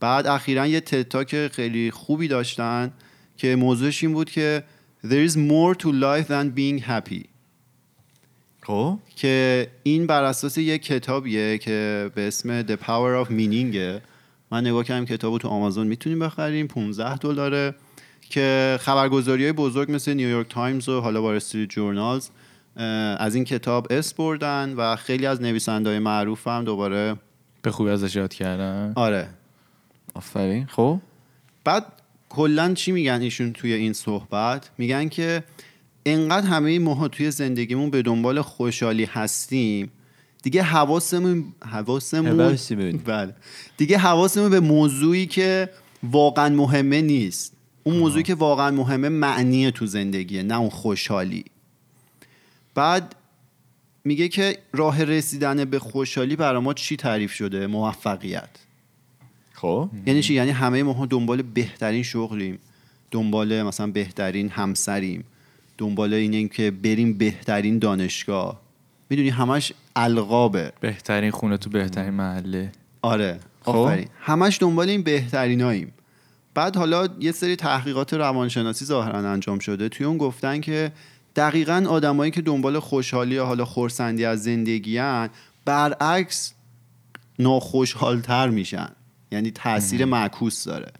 بعد 0.00 0.26
اخیرا 0.26 0.66
یه 0.66 0.80
تتاک 0.80 1.48
خیلی 1.48 1.90
خوبی 1.90 2.28
داشتن 2.28 2.92
که 3.36 3.56
موضوعش 3.56 4.04
این 4.04 4.12
بود 4.12 4.30
که 4.30 4.64
There 5.04 5.30
is 5.30 5.32
more 5.32 5.74
to 5.82 5.86
life 5.86 6.28
than 6.28 6.58
being 6.58 6.80
happy. 6.88 7.24
خب؟ 8.62 8.98
که 9.16 9.68
این 9.82 10.06
بر 10.06 10.22
اساس 10.22 10.58
یک 10.58 10.82
کتابیه 10.82 11.58
که 11.58 12.10
به 12.14 12.28
اسم 12.28 12.62
The 12.62 12.76
Power 12.76 13.26
of 13.26 13.30
Meaning 13.30 14.00
من 14.50 14.66
نگاه 14.66 14.84
کردم 14.84 15.04
کتاب 15.04 15.32
رو 15.32 15.38
تو 15.38 15.48
آمازون 15.48 15.86
می‌تونیم 15.86 16.18
بخریم 16.18 16.66
15 16.66 17.16
دلاره. 17.16 17.74
که 18.30 18.78
خبرگزاری 18.80 19.42
های 19.42 19.52
بزرگ 19.52 19.92
مثل 19.92 20.14
نیویورک 20.14 20.48
تایمز 20.48 20.88
و 20.88 21.00
حالا 21.00 21.22
وال 21.22 21.36
استریت 21.36 21.70
ژورنالز 21.70 22.28
از 23.16 23.34
این 23.34 23.44
کتاب 23.44 23.86
اسم 23.90 24.14
بردن 24.14 24.74
و 24.76 24.96
خیلی 24.96 25.26
از 25.26 25.42
نویسنده 25.42 25.90
های 25.90 25.98
معروف 25.98 26.48
هم 26.48 26.64
دوباره 26.64 27.16
به 27.62 27.70
خوبی 27.70 27.90
ازش 27.90 28.16
یاد 28.16 28.34
کردن. 28.34 28.92
آره. 28.96 29.28
آفرین. 30.14 30.66
خب؟ 30.66 31.00
بعد 31.64 31.84
کلا 32.28 32.74
چی 32.74 32.92
میگن 32.92 33.20
ایشون 33.20 33.52
توی 33.52 33.72
این 33.72 33.92
صحبت؟ 33.92 34.70
میگن 34.78 35.08
که 35.08 35.44
انقدر 36.06 36.46
همه 36.46 36.78
ماها 36.78 37.08
توی 37.08 37.30
زندگیمون 37.30 37.90
به 37.90 38.02
دنبال 38.02 38.40
خوشحالی 38.40 39.04
هستیم 39.04 39.90
دیگه 40.42 40.62
حواسمون 40.62 41.44
حواسمون. 41.64 42.36
بله. 43.04 43.34
دیگه 43.76 43.98
حواسمون 43.98 44.50
به 44.50 44.60
موضوعی 44.60 45.26
که 45.26 45.70
واقعا 46.02 46.48
مهمه 46.48 47.00
نیست. 47.00 47.52
اون 47.84 47.96
موضوعی 47.96 48.22
که 48.22 48.34
واقعا 48.34 48.70
مهمه 48.70 49.08
معنی 49.08 49.70
تو 49.70 49.86
زندگیه 49.86 50.42
نه 50.42 50.58
اون 50.58 50.70
خوشحالی. 50.70 51.44
بعد 52.74 53.14
میگه 54.04 54.28
که 54.28 54.58
راه 54.72 55.04
رسیدن 55.04 55.64
به 55.64 55.78
خوشحالی 55.78 56.36
برای 56.36 56.62
ما 56.62 56.74
چی 56.74 56.96
تعریف 56.96 57.32
شده؟ 57.32 57.66
موفقیت. 57.66 58.48
خب. 59.52 59.90
یعنی 60.06 60.22
چی؟ 60.22 60.34
یعنی 60.34 60.50
همه 60.50 60.82
ما 60.82 61.06
دنبال 61.06 61.42
بهترین 61.42 62.02
شغلیم 62.02 62.58
دنبال 63.10 63.62
مثلا 63.62 63.86
بهترین 63.86 64.48
همسریم 64.48 65.24
دنبال 65.78 66.14
اینه 66.14 66.48
که 66.48 66.70
بریم 66.70 67.18
بهترین 67.18 67.78
دانشگاه. 67.78 68.60
می‌دونی 69.10 69.28
همش 69.28 69.72
القابه. 69.96 70.72
بهترین 70.80 71.30
خونه 71.30 71.56
تو 71.56 71.70
بهترین 71.70 72.10
محله. 72.10 72.72
آره. 73.02 73.40
خب. 73.62 73.68
آفرین. 73.68 74.08
همش 74.20 74.58
دنبال 74.60 74.88
این 74.88 75.02
بهتریناییم. 75.02 75.92
بعد 76.54 76.76
حالا 76.76 77.08
یه 77.20 77.32
سری 77.32 77.56
تحقیقات 77.56 78.14
روانشناسی 78.14 78.84
ظاهرا 78.84 79.18
انجام 79.18 79.58
شده. 79.58 79.88
توی 79.88 80.06
اون 80.06 80.18
گفتن 80.18 80.60
که 80.60 80.92
دقیقا 81.36 81.86
آدمایی 81.88 82.30
که 82.30 82.42
دنبال 82.42 82.78
خوشحالی 82.78 83.34
یا 83.34 83.46
حالا 83.46 83.64
خورسندی 83.64 84.24
از 84.24 84.42
زندگیان 84.42 85.30
برعکس 85.64 86.52
ناخوشحالتر 87.38 88.48
میشن. 88.48 88.88
یعنی 89.32 89.50
تاثیر 89.50 90.04
معکوس 90.04 90.64
داره. 90.64 90.92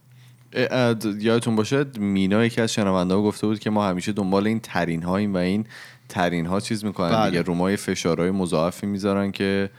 یادتون 1.19 1.57
باشه 1.57 1.85
مینا 1.99 2.45
یکی 2.45 2.61
از 2.61 2.73
شنونده 2.73 3.15
ها 3.15 3.23
گفته 3.23 3.47
بود 3.47 3.59
که 3.59 3.71
ما 3.71 3.89
همیشه 3.89 4.13
دنبال 4.13 4.47
این 4.47 4.61
ترین 4.61 5.03
هاییم 5.03 5.35
و 5.35 5.37
این 5.37 5.67
ترین 6.09 6.47
ها 6.47 6.61
چیز 6.61 6.85
می‌کنن. 6.85 7.13
بله. 7.13 7.31
دیگه 7.31 7.43
رومای 7.43 7.77
فشارهای 7.77 8.31
مضاعفی 8.31 8.87
می‌ذارن 8.87 9.33
که 9.33 9.71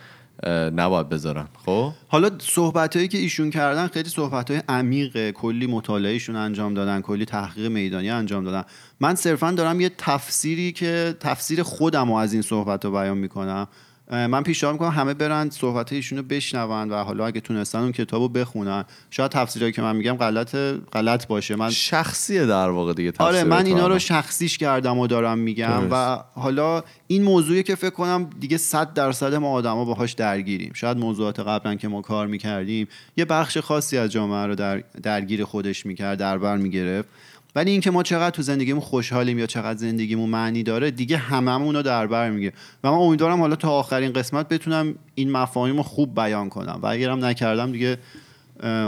نباید 0.76 1.10
بذارن. 1.10 1.48
خب؟ 1.66 1.92
حالا 2.08 2.30
صحبت 2.40 2.96
هایی 2.96 3.08
که 3.08 3.18
ایشون 3.18 3.50
کردن 3.50 3.88
خیلی 3.88 4.10
صحبت 4.10 4.52
های 4.52 4.62
عمیقه. 4.70 5.32
کلی 5.32 5.68
مطالعهشون 5.68 6.36
انجام 6.36 6.74
دادن 6.74 7.02
کلی 7.02 7.26
تحقیق 7.26 7.72
میدانی 7.72 8.10
انجام 8.10 8.44
دادن. 8.44 8.64
من 9.00 9.16
صرفا 9.16 9.52
دارم 9.52 9.82
یه 9.82 9.92
تفسیری 9.98 10.72
که 10.72 11.16
تفسیر 11.20 11.64
خودم 11.64 12.10
رو 12.10 12.16
از 12.16 12.34
این 12.34 12.42
صحبت 12.42 12.86
رو 12.86 12.92
بیان 12.92 13.18
می‌کنم. 13.18 13.68
من 14.12 14.44
پیشنهاد 14.44 14.74
می‌کنم 14.74 14.90
همه 14.90 15.14
برن 15.14 15.50
صحبت 15.50 15.94
ایشون 15.94 16.18
رو 16.18 16.24
بشنون 16.24 16.90
و 16.90 17.04
حالا 17.04 17.26
اگه 17.26 17.42
تونستن 17.42 17.80
اون 17.80 17.92
کتاب 17.92 18.22
رو 18.22 18.30
بخونن 18.30 18.86
شاید 19.10 19.32
تفسیرهایی 19.32 19.74
که 19.74 19.82
من 19.82 19.96
میگم 19.96 20.14
غلط 20.14 20.56
غلط 20.94 21.28
باشه 21.28 21.56
من 21.56 21.70
شخصیه 21.70 22.46
در 22.46 22.70
واقع 22.70 22.94
دیگه 22.94 23.14
آره 23.18 23.38
تفسیر 23.38 23.50
من 23.50 23.62
تو 23.62 23.68
اینا 23.68 23.88
رو. 23.88 24.00
شخصیش 24.00 24.58
کردم 24.58 25.00
و 25.00 25.08
دارم 25.08 25.38
میگم 25.38 25.80
درست. 25.80 25.92
و 25.92 26.24
حالا 26.40 26.84
این 27.08 27.24
موضوعی 27.24 27.64
که 27.64 27.76
فکر 27.76 27.90
کنم 27.90 28.30
دیگه 28.40 28.58
صد 28.58 28.94
درصد 28.94 29.34
ما 29.34 29.52
آدما 29.52 29.86
باهاش 29.86 30.14
درگیریم 30.14 30.72
شاید 30.74 30.98
موضوعات 30.98 31.40
قبلا 31.40 31.76
که 31.76 31.88
ما 31.88 32.02
کار 32.02 32.28
می‌کردیم 32.28 32.88
یه 33.18 33.26
بخش 33.26 33.58
خاصی 33.58 33.98
از 33.98 34.12
جامعه 34.12 34.46
رو 34.46 34.56
در 34.56 34.84
درگیر 35.04 35.46
خودش 35.46 35.86
می‌کرد 35.86 36.18
در 36.18 36.38
بر 36.38 36.58
می‌گرفت 36.58 37.10
ولی 37.56 37.72
اینکه 37.72 37.92
ما 37.92 38.04
چقدر 38.04 38.30
تو 38.30 38.42
زندگیمون 38.42 38.82
خوشحالیم 38.82 39.40
یا 39.40 39.46
چقدر 39.46 39.78
زندگیمون 39.78 40.30
معنی 40.30 40.64
داره 40.64 40.92
دیگه 40.92 41.18
هممون 41.18 41.76
رو 41.76 41.82
در 41.82 42.08
بر 42.08 42.30
می‌گیره. 42.30 42.54
و 42.84 42.92
من 42.92 42.98
امیدوارم 42.98 43.40
حالا 43.40 43.56
تا 43.56 43.70
آخرین 43.70 44.14
قسمت 44.14 44.48
بتونم 44.48 44.96
این 45.16 45.32
مفاهیم 45.32 45.78
رو 45.78 45.84
خوب 45.84 46.16
بیان 46.16 46.50
کنم. 46.50 46.80
و 46.82 46.86
اگرم 46.86 47.26
نکردم 47.26 47.72
دیگه 47.72 47.98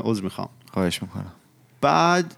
عذر 0.03 0.23
می‌خوام. 0.23 0.49
خواهش 0.73 1.01
می‌کنم. 1.01 1.31
بعد 1.81 2.35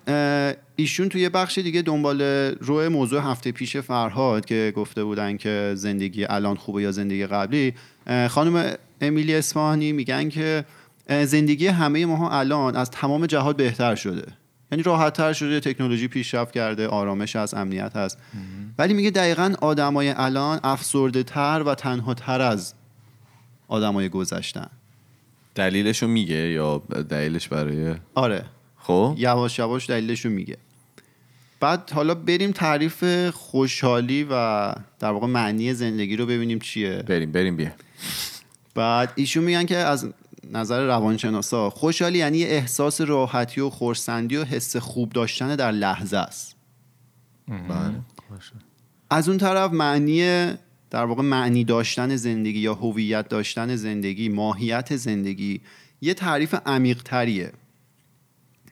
ایشون 0.75 1.09
توی 1.09 1.29
بخش 1.29 1.57
دیگه 1.57 1.81
دنبال 1.81 2.21
روی 2.59 2.87
موضوع 2.87 3.21
هفته 3.21 3.51
پیش 3.51 3.77
فرهاد 3.77 4.45
که 4.45 4.73
گفته 4.75 5.03
بودن 5.03 5.37
که 5.37 5.71
زندگی 5.75 6.25
الان 6.25 6.55
خوبه 6.55 6.81
یا 6.81 6.91
زندگی 6.91 7.25
قبلی 7.25 7.73
خانم 8.29 8.73
امیلی 9.01 9.35
اسفانی 9.35 9.91
میگن 9.91 10.29
که 10.29 10.65
زندگی 11.09 11.67
همه 11.67 12.05
ماها 12.05 12.39
الان 12.39 12.75
از 12.75 12.91
تمام 12.91 13.25
جهات 13.25 13.57
بهتر 13.57 13.95
شده. 13.95 14.23
یعنی 14.71 14.83
راحت 14.83 15.13
تر 15.13 15.33
شده 15.33 15.59
تکنولوژی 15.59 16.07
پیشرفت 16.07 16.51
کرده 16.51 16.87
آرامش 16.87 17.35
از 17.35 17.53
امنیت 17.53 17.95
هست. 17.95 18.17
ولی 18.77 18.93
میگه 18.93 19.09
دقیقا 19.09 19.55
آدمای 19.61 20.09
الان 20.09 20.59
افسرده 20.63 21.23
تر 21.23 21.63
و 21.65 21.75
تنها 21.75 22.13
تر 22.13 22.41
از 22.41 22.73
آدمای 23.67 24.09
گذشتن. 24.09 24.69
دلیلشو 25.55 26.07
میگه 26.07 26.35
یا 26.35 26.77
دلیلش 27.09 27.47
برای 27.47 27.95
آره. 28.15 28.45
خب؟ 28.77 29.15
یواش 29.17 29.59
یواش 29.59 29.89
دلیلش 29.89 30.25
رو 30.25 30.31
میگه. 30.31 30.57
بعد 31.59 31.91
حالا 31.91 32.15
بریم 32.15 32.51
تعریف 32.51 33.29
خوشحالی 33.29 34.27
و 34.31 34.73
در 34.99 35.11
واقع 35.11 35.27
معنی 35.27 35.73
زندگی 35.73 36.15
رو 36.15 36.25
ببینیم 36.25 36.59
چیه. 36.59 37.03
بریم 37.07 37.31
بریم 37.31 37.55
بیا. 37.55 37.71
بعد 38.75 39.13
ایشون 39.15 39.43
میگن 39.43 39.65
که 39.65 39.77
از 39.77 40.07
نظر 40.49 40.85
روانشناسا. 40.85 41.69
خوشحالی 41.69 42.17
یعنی 42.17 42.37
یه 42.37 42.47
احساس 42.47 43.01
راحتی 43.01 43.61
و 43.61 43.69
خورسندی 43.69 44.37
و 44.37 44.43
حس 44.43 44.77
خوب 44.77 45.09
داشتن 45.09 45.55
در 45.55 45.71
لحظه 45.71 46.17
است. 46.17 46.55
بله. 47.47 47.99
از 49.09 49.29
اون 49.29 49.37
طرف 49.37 49.71
معنی 49.71 50.53
در 50.89 51.05
واقع 51.05 51.21
معنی 51.21 51.63
داشتن 51.63 52.15
زندگی 52.15 52.59
یا 52.59 52.73
هویت 52.73 53.29
داشتن 53.29 53.75
زندگی 53.75 54.29
ماهیت 54.29 54.95
زندگی 54.95 55.61
یه 56.01 56.13
تعریف 56.13 56.55
عمیق 56.65 57.03
تریه 57.03 57.51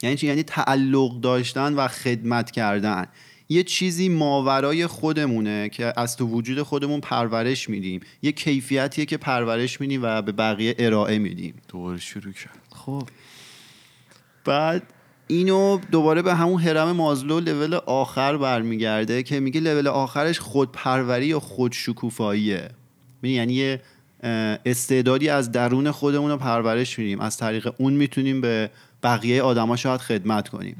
یعنی 0.03 0.15
چی؟ 0.15 0.27
یعنی 0.27 0.43
تعلق 0.43 1.19
داشتن 1.19 1.73
و 1.73 1.87
خدمت 1.87 2.51
کردن. 2.51 3.05
یه 3.49 3.63
چیزی 3.63 4.09
ماورای 4.09 4.87
خودمونه 4.87 5.69
که 5.69 5.93
از 5.97 6.17
تو 6.17 6.25
وجود 6.27 6.61
خودمون 6.61 7.01
پرورش 7.01 7.69
میدیم. 7.69 8.01
یه 8.21 8.31
کیفیتیه 8.31 9.05
که 9.05 9.17
پرورش 9.17 9.81
میدیم 9.81 9.99
و 10.03 10.21
به 10.21 10.31
بقیه 10.31 10.75
ارائه 10.79 11.17
میدیم. 11.17 11.53
دوباره 11.67 11.99
شروع 11.99 12.33
کرد. 12.33 12.59
خب. 12.69 13.03
بعد 14.45 14.83
اینو 15.27 15.79
دوباره 15.91 16.21
به 16.21 16.35
همون 16.35 16.61
هرم 16.61 16.91
مازلو 16.91 17.39
لول 17.39 17.73
آخر 17.73 18.37
برمیگرده 18.37 19.23
که 19.23 19.39
میگه 19.39 19.61
لول 19.61 19.87
آخرش 19.87 20.39
خودپروری 20.39 21.25
یا 21.25 21.39
خودشکوفاییه؟ 21.39 22.69
یعنی 23.23 23.53
یه 23.53 23.81
استعدادی 24.65 25.29
از 25.29 25.51
درون 25.51 25.91
خودمون 25.91 26.31
رو 26.31 26.37
پرورش 26.37 26.99
میدیم. 26.99 27.19
از 27.19 27.37
طریق 27.37 27.73
اون 27.77 27.93
می‌تونیم 27.93 28.41
به 28.41 28.69
بقیه 29.03 29.41
آدما 29.41 29.75
شاید 29.75 30.01
خدمت 30.01 30.49
کنیم. 30.49 30.75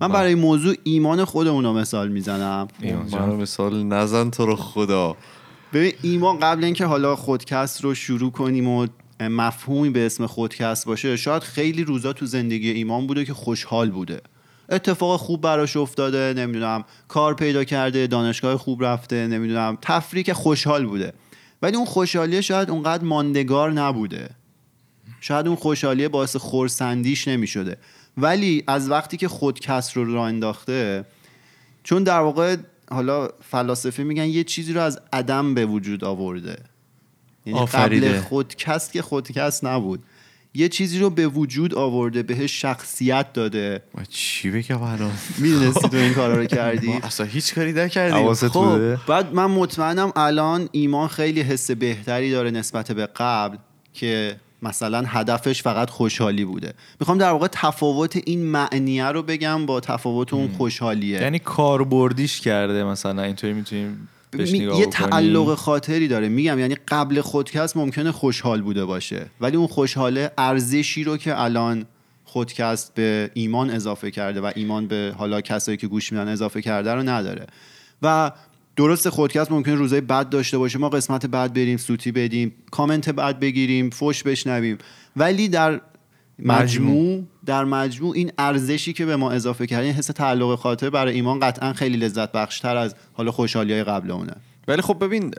من 0.00 0.08
برای 0.08 0.34
موضوع 0.34 0.74
ایمان 0.84 1.24
خودمون 1.24 1.64
رو 1.64 1.72
مثال 1.72 2.08
می‌زنم. 2.08 2.68
منو 3.12 3.36
مثال 3.36 3.82
نزن 3.82 4.30
تو 4.30 4.46
رو 4.46 4.56
خدا. 4.56 5.16
ببین 5.72 5.92
ایمان 6.02 6.38
قبل 6.38 6.64
اینکه 6.64 6.86
حالا 6.86 7.16
خودکست 7.16 7.84
رو 7.84 7.94
شروع 7.94 8.30
کنیم 8.30 8.68
و 8.68 8.86
مفهومی 9.20 9.90
به 9.90 10.06
اسم 10.06 10.26
خودکست 10.26 10.86
باشه 10.86 11.16
شاید 11.16 11.42
خیلی 11.42 11.84
روزا 11.84 12.12
تو 12.12 12.26
زندگی 12.26 12.70
ایمان 12.70 13.06
بوده 13.06 13.24
که 13.24 13.34
خوشحال 13.34 13.90
بوده. 13.90 14.20
اتفاق 14.70 15.20
خوب 15.20 15.40
براش 15.40 15.76
افتاده 15.76 16.34
نمی‌دونم 16.36 16.84
کار 17.08 17.34
پیدا 17.34 17.64
کرده 17.64 18.06
دانشگاه 18.06 18.56
خوب 18.56 18.84
رفته 18.84 19.26
نمی‌دونم 19.26 19.78
تفریح 19.82 20.24
که 20.24 20.34
خوشحال 20.34 20.86
بوده. 20.86 21.12
ولی 21.62 21.76
اون 21.76 21.86
خوشحالی 21.86 22.42
شاید 22.42 22.70
اونقدر 22.70 23.04
ماندگار 23.04 23.72
نبوده. 23.72 24.30
شاید 25.20 25.46
اون 25.46 25.56
خوشحالی 25.56 26.08
باعث 26.08 26.36
خورسندیش 26.36 27.28
نمی‌شده. 27.28 27.76
ولی 28.18 28.64
از 28.66 28.90
وقتی 28.90 29.16
که 29.16 29.28
خودکست 29.28 29.96
رو 29.96 30.14
راه 30.14 30.26
انداخته 30.26 31.04
چون 31.82 32.02
در 32.02 32.20
واقع 32.20 32.56
حالا 32.90 33.28
فلاسفه 33.50 34.02
میگن 34.02 34.24
یه 34.24 34.44
چیزی 34.44 34.72
رو 34.72 34.80
از 34.80 35.00
عدم 35.12 35.54
به 35.54 35.66
وجود 35.66 36.04
آورده. 36.04 36.56
یعنی 37.46 37.66
قبل. 37.66 38.20
خودکست 38.20 38.92
که 38.92 39.02
خودکست 39.02 39.64
نبود. 39.64 40.02
یه 40.54 40.68
چیزی 40.68 40.98
رو 40.98 41.10
به 41.10 41.28
وجود 41.28 41.74
آورده 41.74 42.22
بهش 42.22 42.62
شخصیت 42.62 43.32
داده. 43.32 43.82
ما 43.94 44.04
چی 44.04 44.50
بگم 44.50 44.82
الان؟ 44.82 45.12
می‌دونستی 45.38 45.88
تو 45.88 45.96
این 45.96 46.14
کارا 46.14 46.36
رو 46.36 46.44
کردی؟ 46.44 46.86
ما 46.92 47.00
اصلا 47.02 47.26
هیچ 47.26 47.54
کاری 47.54 47.72
حواست 48.10 48.48
خب 48.48 48.94
بعد 49.06 49.34
من 49.34 49.46
مطمئنم 49.46 50.12
الان 50.16 50.68
ایمان 50.72 51.08
خیلی 51.08 51.40
حس 51.40 51.70
بهتری 51.70 52.30
داره 52.30 52.50
نسبت 52.50 52.92
به 52.92 53.06
قبل 53.06 53.56
که 53.92 54.36
مثلا 54.62 55.02
هدفش 55.06 55.62
فقط 55.62 55.90
خوشحالی 55.90 56.44
بوده. 56.44 56.74
می‌خوام 57.00 57.18
در 57.18 57.30
واقع 57.30 57.46
تفاوت 57.52 58.18
این 58.26 58.44
معنیه 58.44 59.06
رو 59.06 59.22
بگم 59.22 59.66
با 59.66 59.80
تفاوت 59.80 60.34
اون 60.34 60.48
خوشحالیه. 60.48 61.20
یعنی 61.22 61.38
کاربردیش 61.38 62.40
کرده 62.40 62.84
مثلا 62.84 63.22
اینطوری 63.22 63.52
می‌تونیم 63.52 64.08
می- 64.32 64.58
یه. 64.58 64.86
تعلق 64.86 65.54
خاطری 65.54 66.08
داره. 66.08 66.28
میگم 66.28 66.58
یعنی 66.58 66.76
قبل 66.88 67.20
خودکست 67.20 67.76
ممکنه 67.76 68.12
خوشحال 68.12 68.62
بوده 68.62 68.84
باشه 68.84 69.26
ولی 69.40 69.56
اون 69.56 69.66
خوشحاله 69.66 70.30
ارزشی 70.38 71.04
رو 71.04 71.16
که 71.16 71.40
الان 71.40 71.86
خودکست 72.24 72.94
به 72.94 73.30
ایمان 73.34 73.70
اضافه 73.70 74.10
کرده 74.10 74.40
و 74.40 74.52
ایمان 74.54 74.86
به 74.86 75.14
حالا 75.18 75.40
کسایی 75.40 75.76
که 75.78 75.86
گوش 75.86 76.12
میدن 76.12 76.28
اضافه 76.28 76.62
کرده 76.62 76.94
رو 76.94 77.02
نداره. 77.02 77.46
و 78.02 78.32
درست 78.78 79.08
خودکست 79.08 79.52
ممکنه 79.52 79.74
روزای 79.74 80.00
بد 80.00 80.28
داشته 80.28 80.58
باشه. 80.58 80.78
ما 80.78 80.88
قسمت 80.88 81.26
بد 81.26 81.52
بریم 81.52 81.76
سوتی 81.76 82.12
بدیم 82.12 82.54
کامنت 82.70 83.10
بد 83.10 83.38
بگیریم 83.38 83.90
فوش 83.90 84.22
بشنویم. 84.22 84.78
ولی 85.16 85.48
در 85.48 85.80
مجموع 86.38 87.24
در 87.46 87.64
مجموع 87.64 88.12
این 88.14 88.32
ارزشی 88.38 88.92
که 88.92 89.06
به 89.06 89.16
ما 89.16 89.30
اضافه 89.30 89.66
کرده 89.66 89.84
این 89.84 89.94
حس 89.94 90.06
تعلق 90.06 90.58
خاطر 90.58 90.90
برای 90.90 91.14
ایمان 91.14 91.40
قطعا 91.40 91.72
خیلی 91.72 91.96
لذت 91.96 92.32
بخشتر 92.32 92.76
از 92.76 92.94
حالا 93.12 93.30
خوشحالی 93.30 93.72
های 93.72 93.84
قبل 93.84 94.10
اونه. 94.10 94.32
ولی 94.68 94.82
خب 94.82 95.04
ببین 95.04 95.34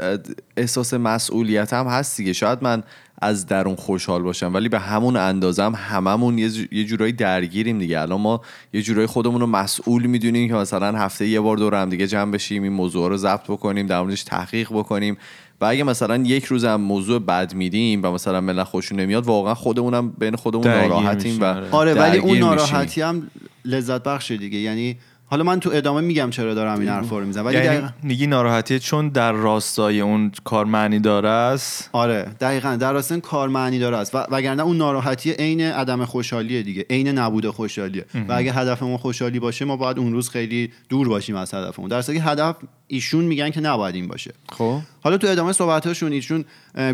احساس 0.58 0.94
مسئولیت 0.94 1.74
هم 1.74 1.88
هست 1.88 2.18
دیگه. 2.18 2.34
شاید 2.34 2.64
من 2.64 2.84
از 3.22 3.48
درون 3.48 3.76
خوشحال 3.76 4.22
باشم 4.22 4.54
ولی 4.54 4.70
به 4.70 4.80
همون 4.80 5.16
اندازه 5.16 5.64
هم 5.64 5.76
هممون 5.76 6.38
یه, 6.38 6.86
جورایی 6.86 7.12
درگیریم 7.12 7.80
دیگه 7.80 8.02
الان 8.02 8.22
ما 8.22 8.42
یه 8.74 8.82
جورایی 8.82 9.08
خودمون 9.08 9.42
رو 9.42 9.48
مسئول 9.48 10.06
می‌دونیم 10.06 10.48
که 10.48 10.54
مثلا 10.54 10.98
هفته 10.98 11.28
یه 11.28 11.40
بار 11.40 11.58
دور 11.58 11.76
هم 11.76 11.90
دیگه 11.90 12.08
جمع 12.08 12.32
بشیم 12.32 12.64
این 12.64 12.74
موضوع 12.74 13.10
رو 13.10 13.18
ضبط 13.18 13.44
بکنیم 13.44 13.88
در 13.88 14.02
موردش 14.02 14.24
تحقیق 14.24 14.70
بکنیم 14.72 15.18
و 15.62 15.66
اگه 15.66 15.84
مثلا 15.84 16.18
یک 16.18 16.46
روز 16.46 16.66
هم 16.66 16.82
موضوع 16.82 17.20
بد 17.20 17.54
میدیم 17.54 18.04
و 18.04 18.12
مثلا 18.12 18.42
ملت 18.42 18.64
خوشون 18.64 19.00
نمیاد 19.00 19.26
واقعا 19.26 19.54
خودمونم 19.54 20.10
بین 20.10 20.36
خودمون 20.36 20.68
ناراحتیم 20.68 21.42
و 21.42 21.44
آره. 21.72 21.94
ولی 21.94 22.18
اون. 22.18 22.38
ناراحتی 22.38 23.02
هم 23.02 23.28
لذت 23.66 24.04
بخشه 24.04 24.38
دیگه 24.38 24.58
یعنی 24.58 24.98
حالا 25.32 25.44
من 25.44 25.60
تو 25.60 25.70
ادامه 25.74 26.02
میگم 26.02 26.30
چرا 26.30 26.54
دارم 26.54 26.80
این 26.80 26.90
حرفا 26.90 27.20
رو 27.20 27.26
می‌زنم. 27.26 27.46
ولی 27.46 27.58
یعنی 27.58 27.88
دقیقاً- 27.88 27.92
میگی 28.04 28.28
ناراحتیه 28.28 28.80
چون 28.80 29.10
در 29.10 29.32
راستای 29.32 30.02
اون 30.02 30.32
کار 30.44 30.66
معنی 30.66 31.00
داره 31.00 31.30
است؟ 31.30 31.90
آره 31.92 32.32
دقیقا 32.40 32.76
در 32.76 32.94
راستن 32.94 33.16
این 33.16 33.22
کار 33.22 33.50
معنی 33.50 33.80
داره 33.80 33.98
است. 33.98 34.16
و 34.16 34.18
وگرنه 34.18 34.64
اون 34.64 34.78
ناراحتی 34.78 35.32
عین 35.32 35.62
عدم 35.62 36.06
خوشحالیه 36.06 36.62
دیگه 36.62 36.86
عین 36.90 37.08
نبود 37.08 37.50
خوشحالیه. 37.50 38.06
و 38.30 38.34
اگه 38.34 38.54
هدفمون 38.54 38.98
خوشحالی 38.98 39.40
باشه 39.40 39.66
ما 39.66 39.78
باید 39.78 40.00
اون 40.00 40.14
روز 40.14 40.30
خیلی 40.30 40.72
دور 40.90 41.10
باشیم 41.10 41.36
از 41.36 41.54
هدفمون. 41.54 41.90
در 41.90 42.02
که 42.02 42.12
هدف 42.12 42.56
ایشون 42.88 43.26
میگن 43.26 43.50
که 43.50 43.62
نباید 43.62 43.96
این 43.96 44.08
باشه. 44.08 44.34
خب. 44.52 44.80
حالا 45.02 45.18
تو 45.18 45.28
ادامه 45.28 45.52
صحبتاشون 45.54 46.12
ایشون 46.12 46.46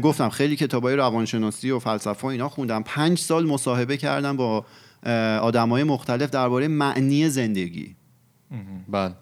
گفتم 0.04 0.30
خیلی 0.30 0.56
کتابای 0.56 0.96
روانشناسی 0.96 1.72
و 1.72 1.80
فلسفه 1.80 2.27
و 2.27 2.30
اینا 2.30 2.50
خوندم. 2.50 2.84
پنج 2.84 3.20
سال 3.20 3.46
مصاحبه 3.46 3.98
کردم 3.98 4.38
با 4.38 4.65
آدمای 5.42 5.84
مختلف 5.84 6.30
درباره 6.30 6.68
معنی 6.68 7.30
زندگی. 7.30 7.96
بله. 8.90 9.16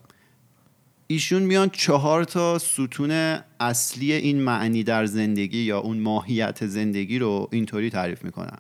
ایشون 1.08 1.44
میان 1.44 1.70
چهار 1.70 2.24
تا 2.24 2.60
ستون 2.60 3.40
اصلی 3.60 4.14
این 4.14 4.42
معنی 4.42 4.84
در 4.84 5.06
زندگی 5.06 5.58
یا 5.58 5.80
اون 5.80 6.00
ماهیت 6.00 6.66
زندگی 6.66 7.20
رو 7.20 7.48
اینطوری 7.52 7.90
تعریف 7.90 8.24
می‌کنن. 8.24 8.58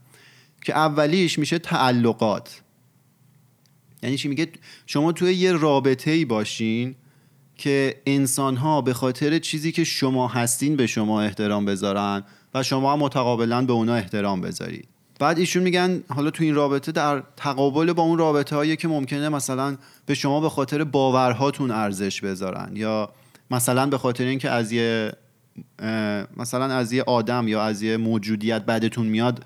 که 0.63 0.77
اولیش 0.77 1.39
میشه 1.39 1.60
تعلقات. 1.60 2.62
یعنی 4.03 4.17
چی 4.17 4.27
میگه؟ 4.27 4.48
شما 4.86 5.12
توی 5.12 5.34
یه 5.34 5.51
رابطه 5.51 6.12
ای 6.12 6.25
باشین 6.25 6.96
که 7.58 8.01
انسان 8.05 8.55
ها 8.55 8.82
به 8.82 8.93
خاطر 8.93 9.39
چیزی 9.39 9.72
که 9.72 9.84
شما 9.84 10.27
هستین 10.27 10.75
به 10.75 10.88
شما 10.88 11.22
احترام 11.22 11.65
بذارن 11.65 12.24
و 12.53 12.63
شما 12.63 12.93
هم 12.93 13.00
متقابلا 13.00 13.65
به 13.65 13.74
اونا 13.74 13.96
احترام 13.96 14.41
بذارید 14.41 14.88
بعد 15.20 15.39
ایشون 15.39 15.63
میگن 15.63 16.03
حالا 16.10 16.29
تو 16.29 16.43
این 16.43 16.55
رابطه 16.55 16.91
در 16.91 17.24
تقابل 17.38 17.93
با 17.93 18.03
اون 18.03 18.17
رابطه 18.17 18.55
هایی 18.55 18.75
که 18.75 18.88
ممکنه 18.88 19.29
مثلا 19.29 19.77
به 20.05 20.13
شما 20.13 20.39
به 20.39 20.50
خاطر 20.50 20.84
باورهاتون 20.84 21.72
ارزش 21.72 22.22
بذارن 22.22 22.72
یا 22.75 23.10
مثلا 23.51 23.86
به 23.86 23.98
خاطر 23.98 24.24
اینکه 24.24 24.50
از 24.50 24.72
یه 24.72 25.12
مثلا 26.38 26.65
از 26.65 26.93
یه 26.93 27.03
آدم 27.03 27.48
یا 27.48 27.63
از 27.63 27.82
یه 27.82 27.98
موجودیت 27.98 28.65
بعدتون 28.65 29.05
میاد 29.05 29.43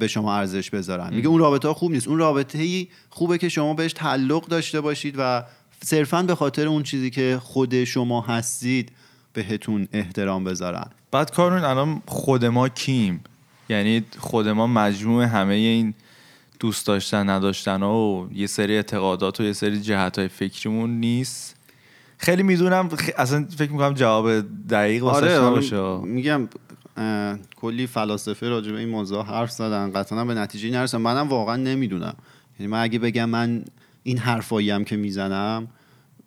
به 0.00 0.06
شما 0.08 0.34
ارزش 0.36 0.70
بذارن. 0.70 1.14
میگه 1.14 1.28
اون 1.28 1.38
رابطه 1.38 1.68
ها 1.68 1.74
خوب 1.74 1.92
نیست. 1.92 2.08
اون 2.08 2.18
رابطه 2.18 2.58
ای 2.58 2.88
خوبه 3.10 3.38
که 3.38 3.48
شما 3.48 3.74
بهش 3.74 3.92
تعلق 3.92 4.46
داشته 4.46 4.80
باشید 4.80 5.14
و 5.18 5.44
صرفا 5.84 6.22
به 6.22 6.34
خاطر 6.34 6.66
اون 6.66 6.82
چیزی 6.82 7.10
که 7.10 7.40
خود 7.42 7.84
شما 7.84 8.20
هستید 8.20 8.92
بهتون 9.32 9.88
احترام 9.92 10.44
بذارن. 10.44 10.86
بعد 11.10 11.30
کارون 11.30 11.64
الان 11.64 12.02
خود 12.06 12.44
ما 12.44 12.68
کیم. 12.68 13.20
یعنی 13.68 14.04
خود 14.18 14.48
ما 14.48 14.66
مجموع 14.66 15.24
همه 15.24 15.54
این 15.54 15.94
دوست 16.60 16.86
داشتن 16.86 17.30
نداشتن 17.30 17.82
ها 17.82 17.98
و 17.98 18.28
یه 18.32 18.46
سری 18.46 18.76
اعتقادات 18.76 19.40
و 19.40 19.42
یه 19.42 19.52
سری 19.52 19.80
جهت 19.80 20.18
های 20.18 20.28
فکریمون 20.28 20.90
نیست. 20.90 21.56
خیلی 22.18 22.42
می‌دونم 22.42 22.88
اصلا 23.16 23.46
فکر 23.56 23.72
می‌کنم 23.72 23.94
جواب 23.94 24.30
دقیق 24.68 25.04
واسه 25.04 25.38
آره 25.38 25.46
نباشه. 25.46 25.98
میگم 25.98 26.48
اه، 26.96 27.38
کلی 27.56 27.86
فلاسفه 27.86 28.48
راجع 28.48 28.72
به 28.72 28.78
این 28.78 28.88
موضوع 28.88 29.24
حرف 29.24 29.50
زدن. 29.50 29.92
قطعا 29.92 30.24
به 30.24 30.34
نتیجه 30.34 30.70
نرسم 30.70 31.00
منم 31.00 31.28
واقعا 31.28 31.56
نمی‌دونم. 31.56 32.14
یعنی 32.60 32.72
من 32.72 32.82
اگه 32.82 32.98
بگم 32.98 33.28
من 33.28 33.64
این 34.02 34.18
حرفایی 34.18 34.70
هم 34.70 34.84
که 34.84 34.96
می‌زنم 34.96 35.68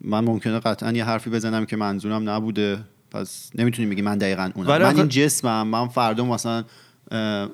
من 0.02 0.24
ممکنه 0.24 0.60
قطعا 0.60 0.92
یه 0.92 1.06
حرفی 1.06 1.30
بزنم 1.30 1.66
که 1.66 1.76
منظورم 1.76 2.30
نبوده. 2.30 2.80
پس 3.12 3.50
نمی‌تونی 3.56 3.90
بگی 3.90 4.02
من 4.02 4.18
دقیقا 4.18 4.52
اونم. 4.56 4.82
من 4.82 4.96
این 4.96 5.08
جسمم 5.08 5.68
من 5.68 5.88
فردا 5.88 6.26
مثلا 6.26 6.64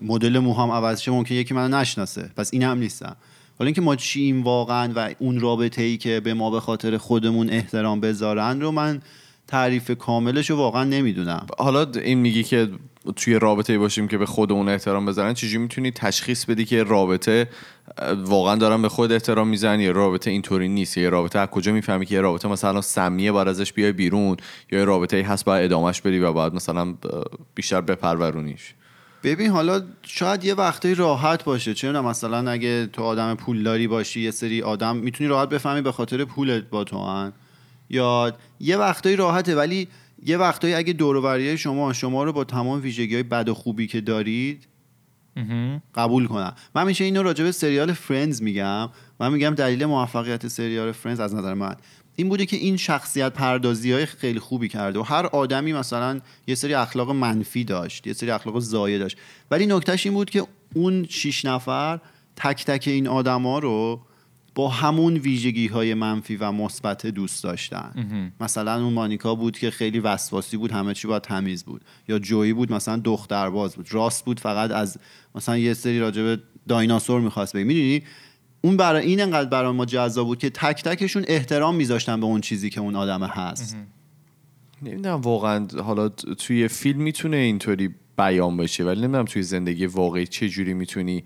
مدل 0.02 0.40
موهام 0.40 0.72
عوض 0.72 1.02
شه 1.02 1.12
ممکنه 1.12 1.38
یکی 1.38 1.54
منو 1.54 1.78
نشناسه. 1.78 2.32
پس 2.38 2.50
این 2.54 2.64
هم 2.64 2.78
نیستم 2.78 3.16
حالا 3.60 3.68
اینکه 3.68 3.82
ما 3.82 3.96
چیم 3.96 4.44
واقعا 4.44 4.94
و 4.96 5.10
اون 5.20 5.40
رابطه 5.40 5.82
ای 5.82 5.98
که 5.98 6.20
به 6.20 6.34
ما 6.34 6.52
به 6.52 6.60
خاطر 6.60 6.98
خودمون 6.98 7.50
احترام 7.50 8.00
بذارن 8.00 8.62
رو 8.62 8.72
من 8.72 9.02
تعریف 9.48 9.92
کاملش 9.92 10.50
رو 10.50 10.56
واقعا 10.56 10.84
نمی‌دونم. 10.84 11.46
حالا 11.58 11.88
این 12.04 12.18
میگی 12.18 12.44
که 12.44 12.70
توی 13.16 13.40
رابطه 13.40 13.78
باشیم 13.78 14.08
که 14.08 14.18
به 14.18 14.26
خودمون 14.26 14.70
احترام 14.70 15.06
بذارن 15.06 15.34
چجوری 15.34 15.58
می‌تونی 15.58 15.92
تشخیص 15.92 16.46
بدی 16.46 16.66
که 16.66 16.84
رابطه 16.84 17.50
واقعا 18.18 18.56
دارن 18.56 18.82
به 18.82 18.90
خود 18.90 19.12
احترام 19.12 19.48
می‌زنن 19.48 19.80
یا 19.80 19.92
رابطه 19.92 20.32
اینطوری 20.32 20.68
نیست؟ 20.68 20.98
یا 20.98 21.10
رابطه 21.10 21.40
از 21.40 21.48
کجا 21.48 21.72
می‌فهمی 21.72 22.06
که 22.06 22.16
یه 22.16 22.22
رابطه 22.22 22.48
مثلا 22.48 22.82
سمیه 22.82 23.32
باید 23.32 23.48
ازش 23.48 23.74
بیای 23.74 23.92
بیرون 23.92 24.38
یا 24.72 24.80
یه 24.80 24.86
رابطه 24.86 25.18
ای 25.18 25.24
هست 25.24 25.46
باید 25.46 25.66
ادامهش 25.66 26.02
بدی 26.02 26.20
و 26.20 26.34
باید 26.34 26.54
مثلا 26.54 26.94
بیشتر 27.56 27.82
بپرورونیش؟ 27.82 28.74
ببین 29.24 29.52
حالا 29.52 29.82
شاید 30.02 30.46
یه 30.46 30.54
وقتایی 30.54 30.96
راحت 30.96 31.44
باشه. 31.44 31.72
می‌دونم 31.72 32.06
مثلا 32.06 32.52
اگه 32.52 32.86
تو 32.86 33.04
آدم 33.04 33.36
پولداری 33.36 33.88
باشی 33.88 34.22
یه 34.22 34.32
سری 34.32 34.62
آدم 34.62 34.96
می‌تونی 34.96 35.30
راحت 35.30 35.50
بفهمی 35.50 35.82
به 35.82 35.92
خاطر 35.92 36.26
پولت 36.26 36.64
با 36.70 36.84
تو 36.84 37.06
هن. 37.06 37.34
یا 37.90 38.34
یه 38.60 38.78
وقتایی 38.78 39.16
راحته 39.16 39.56
ولی 39.56 39.88
یه 40.26 40.38
وقتایی 40.38 40.74
اگه 40.74 40.94
دور 40.94 41.56
شما 41.56 41.94
شما 41.94 42.24
رو 42.24 42.34
با 42.34 42.44
تمام 42.44 42.82
ویژگی 42.82 43.14
های 43.14 43.24
بد 43.24 43.50
و 43.50 43.54
خوبی 43.54 43.88
که 43.88 44.02
دارید 44.02 44.68
قبول 45.96 46.28
کنم 46.28 46.54
من 46.76 46.86
همیشه 46.86 47.04
اینو 47.04 47.24
راجع 47.24 47.44
به 47.44 47.52
سریال 47.52 47.94
فرندز 47.94 48.42
میگم. 48.42 48.90
من 49.20 49.34
میگم 49.34 49.50
دلیل 49.50 49.86
موفقیت 49.86 50.48
سریال 50.48 50.92
فرندز 50.92 51.20
از 51.20 51.36
نظر 51.36 51.54
من. 51.54 51.76
این 52.20 52.30
بوده 52.30 52.46
که 52.46 52.58
این 52.58 52.78
شخصیت 52.78 53.34
پردازی 53.34 53.92
های 53.92 54.06
خیلی 54.06 54.40
خوبی 54.40 54.68
کرده 54.68 55.00
و 55.00 55.02
هر 55.02 55.26
آدمی 55.26 55.74
مثلا 55.74 56.20
یه 56.48 56.56
سری 56.56 56.74
اخلاق 56.74 57.12
منفی 57.12 57.64
داشت 57.64 58.08
یه 58.08 58.14
سری 58.14 58.32
اخلاق 58.32 58.60
ضایع 58.60 58.98
داشت. 58.98 59.18
ولی 59.52 59.66
نکتهش 59.66 60.06
این 60.06 60.16
بود 60.16 60.30
که 60.30 60.48
اون 60.76 61.06
شیش 61.10 61.46
نفر 61.46 62.00
تک 62.36 62.66
تک 62.66 62.88
این 62.88 63.08
آدما 63.08 63.60
رو 63.60 64.02
با 64.56 64.70
همون 64.70 65.18
ویژگی 65.18 65.68
های 65.68 65.94
منفی 65.94 66.36
و 66.36 66.52
مثبت 66.52 67.06
دوست 67.06 67.44
داشتن. 67.44 67.94
مثلا 68.40 68.84
اون 68.84 68.94
مانیکا 68.94 69.36
بود 69.36 69.58
که 69.60 69.72
خیلی 69.72 70.00
وسواسی 70.00 70.58
بود 70.58 70.72
همه 70.72 70.94
چی 70.94 71.08
باید 71.08 71.22
تمیز 71.22 71.64
بود. 71.64 71.82
یا 72.08 72.20
جویی 72.20 72.54
بود 72.54 72.74
مثلا 72.74 72.98
دخترباز 72.98 73.76
بود. 73.76 73.94
راست 73.94 74.26
بود 74.26 74.40
فقط 74.40 74.72
از 74.72 74.98
مثلا 75.36 75.58
یه 75.58 75.74
سری 75.74 76.00
راجب 76.00 76.40
دایناسور 76.68 77.22
می‌خواست 77.22 77.56
بگی 77.56 77.64
می‌دونی؟ 77.64 78.04
اون 78.68 78.78
برای 78.78 79.06
این 79.06 79.22
انقدر 79.22 79.50
برای 79.50 79.72
ما 79.72 79.86
جذاب 79.86 80.28
بود 80.28 80.40
که 80.40 80.50
تک 80.50 80.84
تکشون 80.84 81.26
احترام 81.28 81.76
میذاشتن 81.76 82.20
به 82.20 82.26
اون 82.26 82.42
چیزی 82.42 82.70
که 82.70 82.82
اون 82.82 82.96
آدم 82.96 83.24
هست. 83.24 83.78
نمی‌دونم 84.82 85.22
واقعا 85.22 85.68
حالا 85.84 86.10
توی 86.10 86.68
فیلم 86.68 87.02
می‌تونه 87.02 87.38
اینطوری 87.38 87.96
بیان 88.18 88.58
بشه 88.58 88.84
ولی 88.84 89.02
نمی‌دونم 89.02 89.26
توی 89.26 89.44
زندگی 89.44 89.86
واقعی 89.86 90.28
چه 90.28 90.50
جوری 90.50 90.74
می‌تونی 90.74 91.24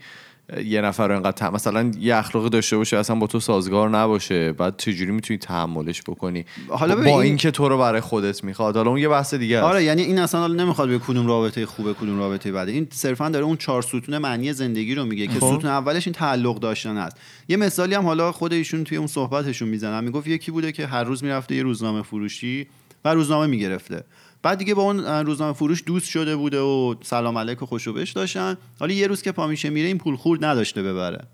یه 0.66 0.82
نفر 0.82 1.08
رو 1.08 1.16
انقدر 1.16 1.32
ت- 1.32 1.54
مثلا 1.54 1.92
یه 2.00 2.16
اخلاقی 2.16 2.50
داشته 2.50 2.78
باشه 2.78 2.98
اصلا 2.98 3.16
با 3.16 3.28
تو 3.28 3.40
سازگار 3.40 3.90
نباشه. 3.90 4.52
بعد 4.52 4.78
چه 4.78 4.94
جوری 4.94 5.12
می‌تونی 5.12 5.38
تحملش 5.38 6.02
بکنی؟ 6.02 6.46
حالا 6.68 6.96
با 6.96 7.02
این- 7.04 7.20
اینکه 7.20 7.52
تو 7.52 7.70
رو 7.70 7.78
برای 7.78 8.02
خودت 8.02 8.44
می‌خواد. 8.44 8.78
حالا 8.78 8.90
اون 8.90 9.00
یه 9.00 9.10
بحث 9.10 9.34
دیگه 9.34 9.58
است. 9.58 9.66
آره 9.66 9.84
یعنی 9.84 10.02
این 10.02 10.20
اصلا 10.20 10.42
حالا 10.42 10.64
نمی‌خواد 10.64 10.90
به 10.90 11.00
کدوم 11.00 11.28
رابطه 11.28 11.66
خوبه 11.66 11.94
کدوم 11.94 12.20
رابطه 12.20 12.52
بده. 12.52 12.72
این 12.72 12.88
صرفا 12.92 13.30
داره 13.30 13.46
اون 13.46 13.58
چهار 13.58 13.82
ستون 13.82 14.18
معنی 14.18 14.54
زندگی 14.54 14.96
رو 14.96 15.06
میگه 15.06 15.28
که 15.28 15.40
خب. 15.40 15.58
ستون 15.58 15.66
اولش 15.72 16.08
این 16.08 16.14
تعلق 16.14 16.60
داشتن 16.60 16.98
است. 16.98 17.18
یه 17.48 17.58
مثالی 17.58 17.96
هم 17.96 18.06
حالا 18.06 18.32
خود 18.32 18.54
ایشون 18.54 18.84
توی 18.84 18.98
اون 18.98 19.08
صحبتشون 19.08 19.70
می‌زنن. 19.70 20.04
می‌گفت 20.04 20.28
یکی 20.28 20.52
بوده 20.52 20.72
که 20.72 20.88
هر 20.88 21.04
روز 21.04 21.24
می‌رفته 21.24 21.56
یه 21.56 21.64
روزنامه 21.64 22.02
فروشی 22.02 22.68
و 23.06 23.14
روزنامه 23.14 23.48
می‌گرفته. 23.48 24.04
بعد 24.44 24.58
دیگه 24.58 24.74
با 24.74 24.84
اون 24.84 25.00
روزنامه 25.26 25.54
فروش 25.54 25.84
دوست 25.86 26.10
شده 26.10 26.36
بوده 26.36 26.60
و 26.60 26.96
سلام 27.02 27.38
علیک 27.38 27.62
و 27.62 27.66
خوشو 27.66 27.94
بش 27.94 28.12
داشتن. 28.12 28.58
حالا 28.80 28.94
یه 28.94 29.08
روز 29.08 29.22
که 29.22 29.32
پا 29.32 29.48
میشه 29.48 29.70
میره 29.70 29.88
این 29.88 29.98
پول 29.98 30.16
خورد 30.16 30.46
نداشته 30.46 30.84
ببره. 30.84 31.28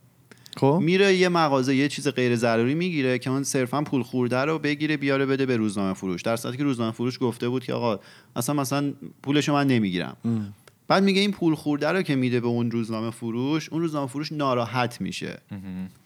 خب. 0.58 0.80
میره 0.82 1.16
یه 1.16 1.30
مغازه 1.30 1.76
یه 1.76 1.88
چیز 1.88 2.08
غیر 2.08 2.36
ضروری 2.36 2.76
می‌گیره 2.76 3.20
که 3.20 3.30
اون 3.30 3.44
صرفا 3.44 3.82
پول 3.82 4.04
خورده 4.04 4.38
رو 4.38 4.60
بگیره 4.60 4.98
بیاره 4.98 5.26
بده 5.26 5.46
به 5.46 5.58
روزنامه 5.58 5.94
فروش. 5.94 6.22
در 6.22 6.36
صورتی 6.36 6.58
که 6.58 6.64
روزنامه 6.64 6.92
فروش 6.92 7.18
گفته 7.22 7.50
بود 7.50 7.64
که 7.64 7.74
آقا 7.74 8.00
اصلا 8.36 8.56
مثلا 8.56 8.94
پولشو 9.24 9.54
من 9.54 9.68
نمی‌گیرم. 9.68 10.18
بعد 10.88 11.04
میگه 11.04 11.22
این 11.22 11.32
پول 11.32 11.56
خورده 11.56 11.88
رو 11.88 12.02
که 12.02 12.16
میده 12.16 12.40
به 12.40 12.48
اون 12.48 12.72
روزنامه 12.72 13.12
فروش 13.12 13.70
اون 13.70 13.82
روزنامه 13.82 14.08
فروش 14.08 14.32
ناراحت 14.32 15.02
میشه. 15.02 15.42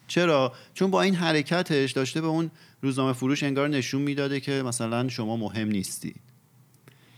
چرا؟ 0.07 0.53
چون 0.73 0.91
با 0.91 1.01
این 1.01 1.15
حرکتش 1.15 1.91
داشته 1.91 2.21
به 2.21 2.27
اون 2.27 2.51
روزنامه 2.81 3.13
فروش 3.13 3.43
انگار 3.43 3.67
نشون 3.67 4.01
می‌داده 4.01 4.39
که 4.39 4.51
مثلا 4.51 5.09
شما 5.09 5.37
مهم 5.37 5.67
نیستی. 5.67 6.15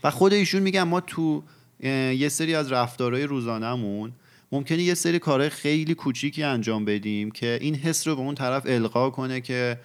و 0.04 0.10
خود 0.10 0.32
ایشون 0.32 0.62
میگن 0.62 0.82
ما 0.82 1.00
تو 1.00 1.42
یه 1.80 2.28
سری 2.28 2.54
از 2.54 2.72
رفتارهای 2.72 3.22
روزانهمون 3.22 4.12
ممکنه 4.52 4.82
یه 4.82 4.94
سری 4.94 5.18
کارهای 5.18 5.50
خیلی 5.50 5.94
کوچیکی 5.94 6.42
انجام 6.42 6.84
بدیم 6.84 7.30
که 7.30 7.58
این 7.60 7.74
حس 7.74 8.08
رو 8.08 8.16
به 8.16 8.22
اون 8.22 8.34
طرف 8.34 8.62
القا 8.66 9.10
کنه 9.10 9.40
که 9.40 9.78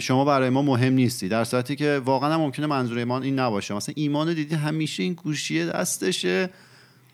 شما 0.00 0.24
برای 0.24 0.50
ما 0.50 0.62
مهم 0.62 0.92
نیستی. 0.92 1.28
در 1.28 1.44
صورتی 1.44 1.76
که 1.76 2.02
واقعا 2.04 2.38
ممکنه 2.38 2.66
منظور 2.66 2.98
ایمان 2.98 3.22
این 3.22 3.38
نباشه. 3.38 3.74
مثلا 3.74 3.94
ایمان 3.96 4.34
دیدی 4.34 4.54
همیشه 4.54 5.02
این 5.02 5.14
گوشی 5.14 5.64
دستشه. 5.64 6.50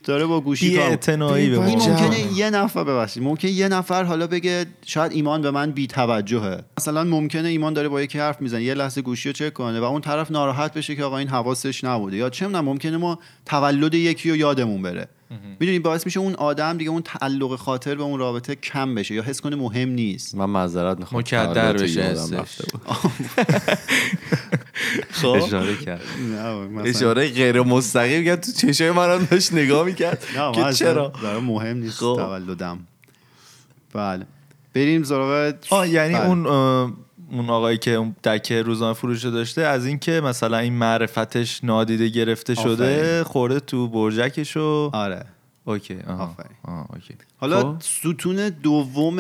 داره 0.07 0.27
با 0.27 0.40
گوشی 0.40 0.77
کار 0.77 0.85
بی‌اعتنایی 0.85 1.51
به 1.51 1.61
این 1.61 1.79
ما. 1.79 1.87
ممکنه 1.87 2.33
یه 2.37 2.51
نفر 2.51 2.85
ببخشید 2.85 3.23
ممکنه 3.23 3.51
یه 3.51 3.69
نفر 3.69 4.05
حالا 4.05 4.27
بگه 4.27 4.66
شاید 4.85 5.12
ایمان 5.12 5.42
به 5.42 5.51
من 5.51 5.71
بی 5.71 5.87
توجهه 5.87 6.62
مثلا 6.79 7.05
ممکنه 7.05 7.49
ایمان 7.49 7.73
داره 7.73 7.88
با 7.88 8.03
یکی 8.03 8.19
حرف 8.19 8.40
می‌زنه 8.40 8.62
یه 8.62 8.75
لحظه 8.75 9.03
گوشی 9.03 9.29
رو 9.29 9.33
چک 9.33 9.53
کنه 9.53 9.81
و 9.81 9.85
اون 9.85 10.01
طرف 10.01 10.31
ناراحت 10.31 10.75
بشه 10.75 10.97
که 10.97 11.05
آقا 11.05 11.19
این 11.19 11.29
حواسش 11.29 11.85
نبوده. 11.85 12.16
یا 12.16 12.31
چه 12.31 12.47
ممکنه 12.49 12.97
ما 12.97 13.19
تولد 13.47 13.95
یکی 13.95 14.31
رو 14.31 14.37
یادمون 14.37 14.83
بره. 14.83 15.09
می‌دونی 15.31 15.79
باعث 15.79 16.07
میشه 16.07 16.21
اون 16.21 16.35
آدم 16.35 16.79
دیگه 16.79 16.91
اون 16.91 17.03
تعلق 17.03 17.57
خاطر 17.57 17.95
به 17.95 18.03
اون 18.03 18.19
رابطه 18.19 18.55
کم 18.55 18.95
بشه 18.95 19.15
یا 19.15 19.23
حس 19.23 19.41
کنه 19.41 19.57
مهم 19.57 19.89
نیست. 19.89 20.35
من 20.35 20.45
معذرت 20.45 20.99
می‌خوام 20.99 21.21
مکدر 21.21 21.73
بشه. 21.73 22.15
خب. 25.11 25.27
اشاره 25.27 25.77
کرد. 25.77 26.03
اشاره 26.85 27.29
غیر 27.29 27.61
مستقیم 27.61 28.25
کرد. 28.25 28.41
تو 28.41 28.53
چشای 28.53 28.91
من 28.91 29.25
داشت 29.31 29.53
نگاه 29.53 29.87
می‌کرد. 29.87 30.25
که 30.55 30.73
چرا؟ 30.73 31.12
مهم 31.43 31.77
نیست 31.77 31.99
خب. 31.99 32.17
تولدم. 32.19 32.79
بله. 33.93 34.27
بریم 34.75 35.03
سراغ 35.03 35.55
آه 35.71 35.89
یعنی 35.89 36.15
بله. 36.15 36.27
اون 36.27 36.97
اون 37.31 37.51
آقایی 37.51 37.79
که 37.79 37.91
اون 37.91 38.17
دکه 38.25 38.62
روزنامه 38.62 38.95
فروش 38.95 39.25
رو 39.25 39.31
داشته 39.31 39.62
از 39.62 39.87
اینکه 39.87 40.21
مثلا 40.21 40.59
این 40.59 40.73
معرفتش 40.73 41.65
نادیده 41.65 42.09
گرفته 42.09 42.55
شده 42.55 43.01
آفرین. 43.01 43.23
خورده 43.23 43.61
تو 43.61 43.89
برجکش 43.89 44.57
و 44.57 44.91
آره 44.93 45.27
اوکی 45.65 45.99
آها. 46.07 46.25
آفرین. 46.25 46.87
اوکی 46.95 47.15
حالا 47.37 47.62
خب. 47.62 47.77
ستون 47.81 48.49
دوم 48.49 49.19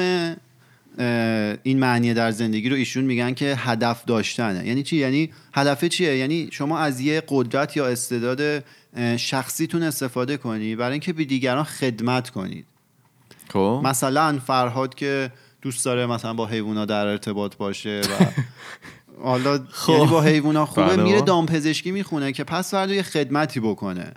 این 1.62 1.78
معنی 1.78 2.14
در 2.14 2.30
زندگی 2.30 2.68
رو 2.68 2.76
ایشون 2.76 3.04
میگن 3.04 3.34
که 3.34 3.54
هدف 3.56 4.04
داشتنه 4.04 4.66
یعنی 4.66 4.82
چی 4.82 4.96
یعنی 4.96 5.30
هدف 5.54 5.84
چیه 5.84 6.16
یعنی 6.16 6.48
شما 6.52 6.78
از 6.78 7.00
یه 7.00 7.22
قدرت 7.28 7.76
یا 7.76 7.86
استعداد 7.86 8.64
شخصیتون 9.16 9.82
استفاده 9.82 10.36
کنی 10.36 10.76
برای 10.76 10.92
اینکه 10.92 11.12
به 11.12 11.24
دیگران 11.24 11.64
خدمت 11.64 12.30
کنید 12.30 12.66
خب 13.48 13.80
مثلا 13.84 14.38
فرهاد 14.46 14.94
که 14.94 15.32
دوست 15.66 15.84
داره 15.84 16.06
مثلا 16.06 16.34
با 16.34 16.46
حیوونا 16.46 16.84
در 16.84 17.06
ارتباط 17.06 17.56
باشه 17.56 18.00
و 18.00 18.24
حالا 19.28 19.60
یعنی 19.88 20.06
با 20.06 20.22
حیوونا 20.22 20.66
خوبه 20.66 20.86
بله. 20.86 21.02
میره 21.02 21.20
دامپزشکی 21.20 21.90
می‌خونه 21.90 22.32
که 22.32 22.44
پس 22.44 22.70
فردا 22.70 22.94
یه 22.94 23.02
خدمتی 23.02 23.60
بکنه. 23.60 24.12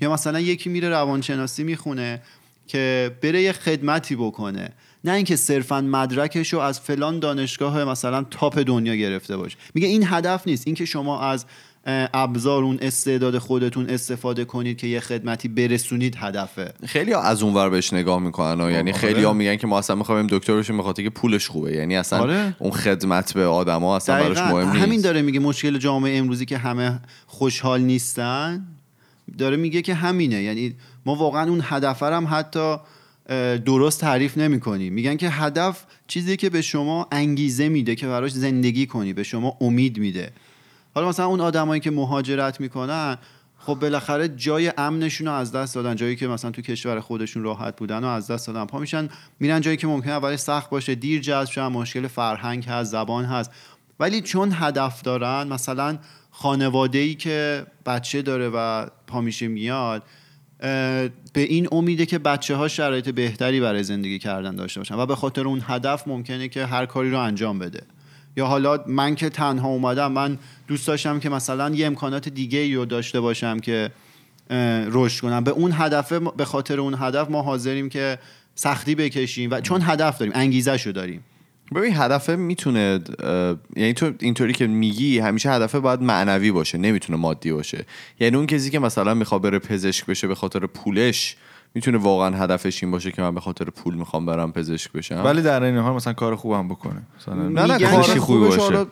یا 0.00 0.12
مثلا 0.12 0.40
یکی 0.40 0.68
میره 0.70 0.88
روانشناسی 0.88 1.64
می‌خونه 1.64 2.22
که 2.66 3.16
بره 3.22 3.42
یه 3.42 3.52
خدمتی 3.52 4.16
بکنه. 4.16 4.68
نه 5.04 5.12
اینکه 5.12 5.36
صرفا 5.36 5.80
مدرکش 5.80 6.52
رو 6.52 6.58
از 6.58 6.80
فلان 6.80 7.18
دانشگاه 7.18 7.84
مثلا 7.84 8.22
تاپ 8.22 8.58
دنیا 8.58 8.94
گرفته 8.94 9.36
باشه. 9.36 9.56
میگه 9.74 9.88
این 9.88 10.04
هدف 10.06 10.46
نیست. 10.46 10.66
اینکه 10.66 10.84
شما 10.84 11.20
از 11.20 11.46
ابزار 11.86 12.62
اون 12.62 12.78
استعداد 12.82 13.38
خودتون 13.38 13.90
استفاده 13.90 14.44
کنید 14.44 14.78
که 14.78 14.86
یه 14.86 15.00
خدمتی 15.00 15.48
برسونید 15.48 16.16
هدفه 16.18 16.72
خیلی 16.86 17.12
ها 17.12 17.22
از 17.22 17.42
اونور 17.42 17.70
بهش 17.70 17.92
نگاه 17.92 18.20
می‌کنن 18.20 18.60
و 18.60 18.70
یعنی 18.70 18.90
آره. 18.90 19.00
خیلی 19.00 19.22
ها 19.22 19.32
میگن 19.32 19.56
که 19.56 19.66
ما 19.66 19.78
اصلا 19.78 19.96
می‌خوایم 19.96 20.26
دکتر 20.26 20.56
بشیم 20.56 20.76
به 20.76 20.82
خاطر 20.82 21.02
که 21.02 21.10
پولش 21.10 21.48
خوبه 21.48 21.72
یعنی 21.72 21.96
اصلا 21.96 22.18
آره. 22.18 22.56
اون 22.58 22.70
خدمت 22.70 23.34
به 23.34 23.46
آدما 23.46 23.96
اصلا 23.96 24.22
براش. 24.22 24.38
مهم 24.38 24.70
نیست 24.70 24.84
همین 24.84 25.00
داره 25.00 25.22
میگه 25.22 25.40
مشکل 25.40 25.78
جامعه 25.78 26.18
امروزی 26.18 26.46
که 26.46 26.58
همه 26.58 27.00
خوشحال 27.26 27.80
نیستن 27.80 28.66
داره 29.38 29.56
میگه 29.56 29.82
که 29.82 29.94
همینه 29.94 30.42
یعنی 30.42 30.74
ما 31.06 31.14
واقعا 31.14 31.48
اون 31.48 31.60
هدف 31.64 32.02
هم 32.02 32.28
حتی 32.30 32.76
درست 33.64 34.00
تعریف 34.00 34.38
نمی 34.38 34.90
میگن 34.90 35.16
که 35.16 35.30
هدف 35.30 35.84
چیزی 36.06 36.36
که 36.36 36.50
به 36.50 36.62
شما 36.62 37.08
انگیزه 37.12 37.68
میده 37.68 37.94
که 37.94 38.06
براش 38.06 38.32
زندگی 38.32 38.86
کنی 38.86 39.12
به 39.12 39.22
شما 39.22 39.56
امید 39.60 39.98
میده 39.98 40.32
حالا 40.94 41.08
مثلا 41.08 41.26
اون 41.26 41.40
آدمایی 41.40 41.80
که 41.80 41.90
مهاجرت 41.90 42.60
می‌کنن 42.60 43.18
خب 43.58 43.74
بالاخره 43.74 44.28
جای 44.28 44.72
امنشون 44.78 45.26
رو 45.26 45.32
از 45.32 45.52
دست 45.52 45.74
دادن. 45.74 45.96
جایی 45.96 46.16
که 46.16 46.28
مثلا 46.28 46.50
تو 46.50 46.62
کشور 46.62 47.00
خودشون 47.00 47.42
راحت 47.42 47.76
بودن 47.76 48.04
و 48.04 48.06
از 48.06 48.30
دست 48.30 48.46
دادن. 48.46 48.64
پا 48.64 48.78
میشن 48.78 49.08
میرن 49.40 49.60
جایی 49.60 49.76
که 49.76 49.86
ممکنه 49.86 50.12
اولش 50.12 50.38
سخت 50.38 50.70
باشه 50.70 50.94
دیر 50.94 51.20
جذب 51.20 51.50
شن 51.50 51.66
مشکل 51.66 52.06
فرهنگ 52.06 52.64
هست 52.64 52.90
زبان 52.90 53.24
هست. 53.24 53.50
ولی 54.00 54.20
چون 54.20 54.52
هدف 54.54 55.02
دارن 55.02 55.48
مثلا 55.48 55.98
خانواده 56.30 56.98
ای 56.98 57.14
که 57.14 57.66
بچه 57.86 58.22
داره 58.22 58.48
و 58.48 58.86
پا 59.06 59.20
میشه 59.20 59.48
میاد 59.48 60.02
به 60.58 61.10
این 61.34 61.68
امیده 61.72 62.06
که 62.06 62.18
بچه 62.18 62.56
ها 62.56 62.68
شرایط 62.68 63.08
بهتری 63.08 63.60
برای 63.60 63.82
زندگی 63.82 64.18
کردن 64.18 64.56
داشته 64.56 64.80
باشن. 64.80 64.94
و 64.94 65.06
به 65.06 65.16
خاطر 65.16 65.48
اون 65.48 65.62
هدف 65.66 66.08
ممکنه 66.08 66.48
که 66.48 66.66
هر 66.66 66.86
کاری 66.86 67.10
رو 67.10 67.18
انجام 67.18 67.58
بده. 67.58 67.82
یا 68.36 68.46
حالا 68.46 68.84
من 68.86 69.14
که 69.14 69.28
تنها 69.28 69.68
اومدم 69.68 70.12
من 70.12 70.38
دوست 70.68 70.86
داشتم 70.86 71.20
که 71.20 71.28
مثلا 71.28 71.70
یه 71.70 71.86
امکانات 71.86 72.28
دیگه 72.28 72.58
ای 72.58 72.74
رو 72.74 72.84
داشته 72.84 73.20
باشم 73.20 73.58
که 73.58 73.90
رشد 74.90 75.20
کنم. 75.20 75.44
به 75.44 75.50
اون 75.50 75.72
هدف 75.74 76.12
به 76.12 76.44
خاطر 76.44 76.80
اون 76.80 76.94
هدف 76.98 77.30
ما 77.30 77.42
حاضریم 77.42 77.88
که 77.88 78.18
سختی 78.54 78.94
بکشیم 78.94 79.50
و 79.50 79.60
چون 79.60 79.80
هدف 79.82 80.18
داریم 80.18 80.32
انگیزه 80.36 80.76
شو 80.76 80.90
داریم. 80.90 81.24
ببین 81.74 81.96
هدفه 81.96 82.36
می‌تونه 82.36 83.00
یعنی 83.76 83.92
تو 83.92 84.12
اینطوری 84.20 84.52
که 84.52 84.66
میگی 84.66 85.18
همیشه 85.18 85.50
هدفه 85.50 85.80
باید 85.80 86.02
معنوی 86.02 86.52
باشه 86.52 86.78
نمی‌تونه 86.78 87.18
مادی 87.18 87.52
باشه. 87.52 87.84
یعنی 88.20 88.36
اون 88.36 88.46
کسی 88.46 88.70
که 88.70 88.78
مثلا 88.78 89.14
می‌خواد 89.14 89.42
بره 89.42 89.58
پزشک 89.58 90.06
بشه 90.06 90.26
به 90.26 90.34
خاطر 90.34 90.66
پولش 90.66 91.36
می‌تونه 91.74 91.98
واقعا 91.98 92.36
هدفش 92.36 92.82
این 92.82 92.92
باشه 92.92 93.12
که 93.12 93.22
من 93.22 93.34
به 93.34 93.40
خاطر 93.40 93.64
پول 93.64 93.94
می‌خوام 93.94 94.26
برم 94.26 94.52
پزشک 94.52 94.92
بشم؟ 94.92 95.22
ولی 95.24 95.42
در 95.42 95.62
این 95.62 95.76
حال 95.76 95.94
مثلا 95.94 96.12
کار 96.12 96.36
خوبم 96.36 96.68
بکنه. 96.68 97.02
مثلا 97.20 97.48
نه 97.48 97.66
نه 97.66 97.78
کار 97.78 98.02
خوبی 98.02 98.38
باشه. 98.38 98.86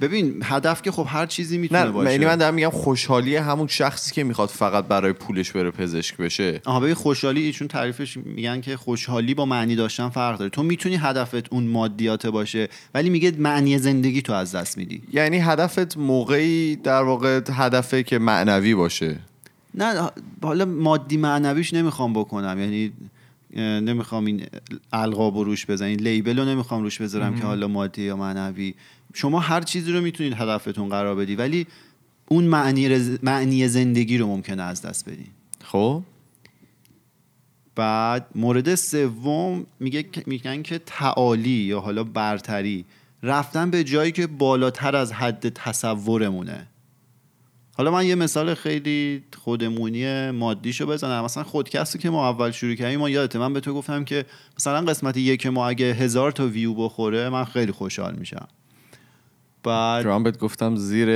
ببین 0.00 0.40
هدف 0.44 0.82
که 0.82 0.90
خب 0.90 1.06
هر 1.08 1.26
چیزی 1.26 1.58
می‌تونه 1.58 1.84
نه 1.84 1.90
باشه. 1.90 2.12
یعنی 2.12 2.24
من 2.24 2.36
دارم 2.36 2.54
میگم 2.54 2.70
خوشحالی 2.70 3.36
همون 3.36 3.66
شخصی 3.66 4.14
که 4.14 4.24
می‌خواد 4.24 4.48
فقط 4.48 4.84
برای 4.84 5.12
پولش 5.12 5.52
بره 5.52 5.70
پزشک 5.70 6.16
بشه. 6.16 6.60
آها 6.64 6.80
ببین 6.80 6.94
خوشحالی 6.94 7.42
ایشون 7.42 7.68
تعریفش 7.68 8.16
میگن 8.16 8.60
که 8.60 8.76
خوشحالی 8.76 9.34
با 9.34 9.44
معنی 9.44 9.76
داشتن 9.76 10.08
فرق 10.08 10.38
داره. 10.38 10.50
تو 10.50 10.62
می‌تونی 10.62 10.96
هدفت 10.96 11.52
اون 11.52 11.64
مادیات 11.64 12.26
باشه 12.26 12.68
ولی 12.94 13.10
میگه 13.10 13.32
معنی 13.38 13.78
زندگی 13.78 14.22
تو 14.22 14.32
از 14.32 14.54
دست 14.54 14.78
میدی. 14.78 15.02
یعنی 15.12 15.38
هدفت 15.38 15.96
موقعی 15.96 16.76
در 16.76 17.02
واقع 17.02 17.40
هدفه 17.52 18.02
که 18.02 18.18
معنوی 18.18 18.74
باشه. 18.74 19.16
نه 19.74 20.10
حالا 20.42 20.64
مادی 20.64 21.16
معنویش 21.16 21.74
نمی‌خوام 21.74 22.12
بکنم. 22.12 22.58
یعنی 22.60 22.92
نمی‌خوام 23.80 24.24
این 24.24 24.46
القاب 24.92 25.36
رو 25.36 25.44
روش 25.44 25.66
بزنم. 25.66 25.88
این 25.88 26.00
لیبل 26.00 26.38
رو 26.38 26.44
نمی‌خوام 26.44 26.82
روش 26.82 27.00
بذارم 27.00 27.40
که 27.40 27.46
حالا 27.46 27.68
مادی 27.68 28.02
یا 28.02 28.16
معنوی. 28.16 28.74
شما 29.14 29.40
هر 29.40 29.60
چیزی 29.60 29.92
رو 29.92 30.00
می‌تونید 30.00 30.32
هدفتون 30.32 30.88
قرار 30.88 31.14
بدی 31.14 31.36
ولی 31.36 31.66
اون 32.28 32.44
معنی, 32.44 32.88
رز- 32.88 33.18
معنی 33.22 33.68
زندگی 33.68 34.18
رو 34.18 34.26
ممکنه 34.26 34.62
از 34.62 34.82
دست 34.82 35.08
بدی 35.08 35.26
خب. 35.64 36.02
بعد 37.74 38.26
مورد 38.34 38.74
سوم 38.74 39.66
میگه 39.80 40.04
میگن 40.26 40.62
که 40.62 40.80
تعالی 40.86 41.50
یا 41.50 41.80
حالا 41.80 42.04
برتری 42.04 42.84
رفتن 43.22 43.70
به 43.70 43.84
جایی 43.84 44.12
که 44.12 44.26
بالاتر 44.26 44.96
از 44.96 45.12
حد 45.12 45.48
تصورمونه. 45.48 46.66
حالا 47.76 47.90
من 47.90 48.06
یه 48.06 48.14
مثال 48.14 48.54
خیلی 48.54 49.22
خودمونی 49.44 50.30
مادیشو 50.30 50.86
بزنم. 50.86 51.24
مثلا 51.24 51.42
خودکستی 51.42 51.98
که 51.98 52.10
ما 52.10 52.28
اول 52.28 52.50
شروع 52.50 52.74
کردیم 52.74 52.98
ما 52.98 53.10
یادته 53.10 53.38
من 53.38 53.52
به 53.52 53.60
تو 53.60 53.74
گفتم 53.74 54.04
که 54.04 54.24
مثلا 54.58 54.80
قسمت 54.80 55.16
یک 55.16 55.46
ما 55.46 55.68
اگه 55.68 55.86
هزار 55.86 56.32
تا 56.32 56.46
ویو 56.46 56.74
بخوره 56.74 57.28
من 57.28 57.44
خیلی 57.44 57.72
خوشحال 57.72 58.14
میشم. 58.14 58.48
بعد 59.62 60.06
من 60.06 60.22
بهت 60.22 60.38
گفتم 60.38 60.76
زیر 60.76 61.08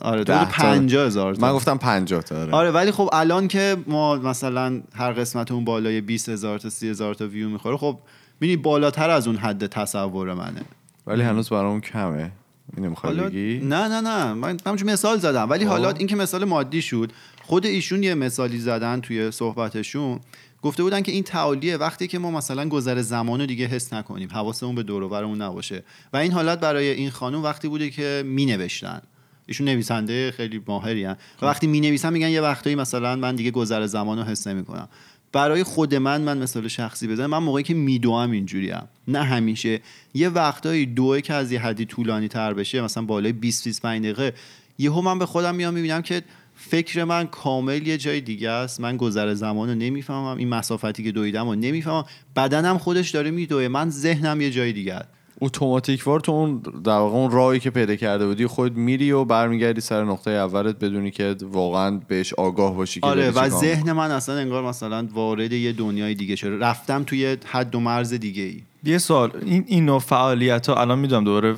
آره 0.00 0.24
تو 0.24 0.32
تا. 0.32 0.44
پنجاه 0.44 1.06
هزار 1.06 1.34
تا. 1.34 1.46
من 1.46 1.52
گفتم 1.52 1.78
50 1.78 2.22
تا 2.22 2.42
آره. 2.42 2.52
آره 2.52 2.70
ولی 2.70 2.90
خب 2.90 3.10
الان 3.12 3.48
که 3.48 3.76
ما 3.86 4.16
مثلا 4.16 4.82
هر 4.94 5.12
قسمت 5.12 5.52
اون 5.52 5.64
بالای 5.64 6.00
20 6.00 6.28
هزار 6.28 6.58
تا 6.58 6.70
30 6.70 6.90
هزار 6.90 7.14
تا 7.14 7.26
ویو 7.26 7.48
می‌خوره 7.48 7.76
خب 7.76 7.98
می‌بینی 8.40 8.56
بالاتر 8.56 9.10
از 9.10 9.26
اون 9.26 9.36
حد 9.36 9.66
تصور 9.66 10.34
منه. 10.34 10.62
ولی 11.06 11.22
هنوز 11.22 11.48
برام 11.48 11.80
کمه. 11.80 12.32
اینو 12.76 12.90
می‌خوای 12.90 13.16
حالا 13.16 13.28
بگی؟ 13.28 13.60
نه 13.62 13.88
نه 13.88 14.00
نه 14.00 14.32
من 14.32 14.56
همچون 14.66 14.90
مثال 14.90 15.18
زدم 15.18 15.50
ولی 15.50 15.64
آه. 15.64 15.70
حالا 15.70 15.90
این 15.90 16.06
که 16.06 16.16
مثال 16.16 16.44
مادی 16.44 16.82
شد 16.82 17.12
خود 17.42 17.66
ایشون 17.66 18.02
یه 18.02 18.14
مثالی 18.14 18.58
زدن 18.58 19.00
توی 19.00 19.30
صحبتشون 19.30 20.20
گفته 20.62 20.82
بودن 20.82 21.00
که 21.00 21.12
این 21.12 21.22
تعالیه 21.22 21.76
وقتی 21.76 22.06
که 22.06 22.18
ما 22.18 22.30
مثلا 22.30 22.68
گذر 22.68 23.00
زمان 23.02 23.40
رو 23.40 23.46
دیگه 23.46 23.66
حس 23.66 23.92
نکنیم 23.92 24.28
حواسمون 24.32 24.74
به 24.74 24.82
دور 24.82 25.02
و 25.02 25.08
برمون 25.08 25.42
نباشه. 25.42 25.82
و 26.12 26.16
این 26.16 26.32
حالت 26.32 26.60
برای 26.60 26.90
این 26.90 27.10
خانم 27.10 27.42
وقتی 27.42 27.68
بوده 27.68 27.90
که 27.90 28.22
می 28.26 28.46
نوشتن 28.46 29.02
ایشون 29.46 29.68
نویسنده 29.68 30.30
خیلی 30.30 30.62
ماهری 30.66 31.04
و 31.06 31.16
وقتی 31.42 31.66
می 31.66 31.80
نویسن 31.80 32.12
میگن 32.12 32.28
یه 32.28 32.40
وقتایی 32.40 32.76
مثلا 32.76 33.16
من 33.16 33.36
دیگه 33.36 33.50
گذر 33.50 33.86
زمان 33.86 34.18
رو 34.18 34.24
حس 34.24 34.46
نمی 34.46 34.64
کنم 34.64 34.88
برای 35.34 35.62
خود 35.62 35.94
من 35.94 36.20
من 36.20 36.38
مثال 36.38 36.68
شخصی 36.68 37.08
بزنم 37.08 37.30
من 37.30 37.38
موقعی 37.38 37.62
که 37.62 37.74
میدوام 37.74 38.30
اینجوریم 38.30 38.82
نه 39.08 39.22
همیشه. 39.22 39.80
یه 40.14 40.28
وقتایی 40.28 40.86
دوه 40.86 41.20
که 41.20 41.34
از 41.34 41.52
یه 41.52 41.60
حدی 41.60 41.84
طولانی 41.84 42.28
تر 42.28 42.54
بشه 42.54 42.80
مثلا 42.80 43.02
بالای 43.04 43.32
20 43.32 43.64
25 43.64 44.02
دقیقه 44.02 44.32
یهو 44.78 45.00
من 45.00 45.18
به 45.18 45.26
خودم 45.26 45.54
میام 45.54 45.74
می‌بینم 45.74 46.02
که 46.02 46.22
فکر 46.56 47.04
من 47.04 47.26
کامل 47.26 47.86
یه 47.86 47.98
جای 47.98 48.20
دیگه 48.20 48.50
است. 48.50 48.80
من 48.80 48.96
گذر 48.96 49.34
زمان 49.34 49.68
رو 49.68 49.74
نمی‌فهمم. 49.74 50.36
این 50.36 50.48
مسافتی 50.48 51.04
که 51.04 51.12
دویدم 51.12 51.48
رو 51.48 51.54
نمی‌فهمم. 51.54 52.04
بدنم 52.36 52.78
خودش 52.78 53.10
داره 53.10 53.30
میدوه. 53.30 53.68
من 53.68 53.90
ذهنم 53.90 54.40
یه 54.40 54.50
جای 54.50 54.72
دیگه 54.72 54.94
است. 54.94 55.08
اتوماتیک 55.44 56.06
وار 56.06 56.20
تو 56.20 56.32
اون 56.32 56.58
در 56.84 56.92
واقع 56.92 57.16
اون 57.16 57.30
راهی 57.30 57.60
که 57.60 57.70
پیدا 57.70 57.96
کرده 57.96 58.26
بودی 58.26 58.46
خود 58.46 58.76
میری 58.76 59.12
و 59.12 59.24
برمیگردی 59.24 59.80
سر 59.80 60.04
نقطه 60.04 60.30
اولت 60.30 60.78
بدونی 60.78 61.10
که 61.10 61.36
واقعا 61.42 62.00
بهش 62.08 62.34
آگاه 62.34 62.74
باشی 62.74 63.00
که 63.00 63.06
آره 63.06 63.30
و 63.30 63.48
ذهن 63.48 63.92
من 63.92 64.10
اصلا 64.10 64.34
انگار 64.38 64.64
مثلا 64.64 65.08
وارد 65.12 65.52
یه 65.52 65.72
دنیای 65.72 66.14
دیگه 66.14 66.36
شده. 66.36 66.58
رفتم 66.58 67.02
توی 67.02 67.36
حد 67.44 67.74
و 67.74 67.80
مرز 67.80 68.14
دیگه 68.14 68.42
ای 68.42 68.62
یه 68.84 68.98
سوال 68.98 69.30
این 69.44 69.64
این 69.66 69.84
نوع 69.84 69.98
فعالیت 69.98 70.66
ها 70.66 70.80
الان 70.80 70.98
می‌دونم 70.98 71.24
دوباره 71.24 71.54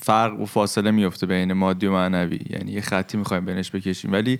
فرق 0.00 0.40
و 0.40 0.46
فاصله 0.46 0.90
میفته 0.90 1.26
بین 1.26 1.52
مادی 1.52 1.86
و 1.86 1.92
معنوی. 1.92 2.38
یعنی 2.50 2.72
یه 2.72 2.80
خطی 2.80 3.18
می‌خوایم 3.18 3.44
بینش 3.44 3.70
بکشیم. 3.70 4.12
ولی 4.12 4.38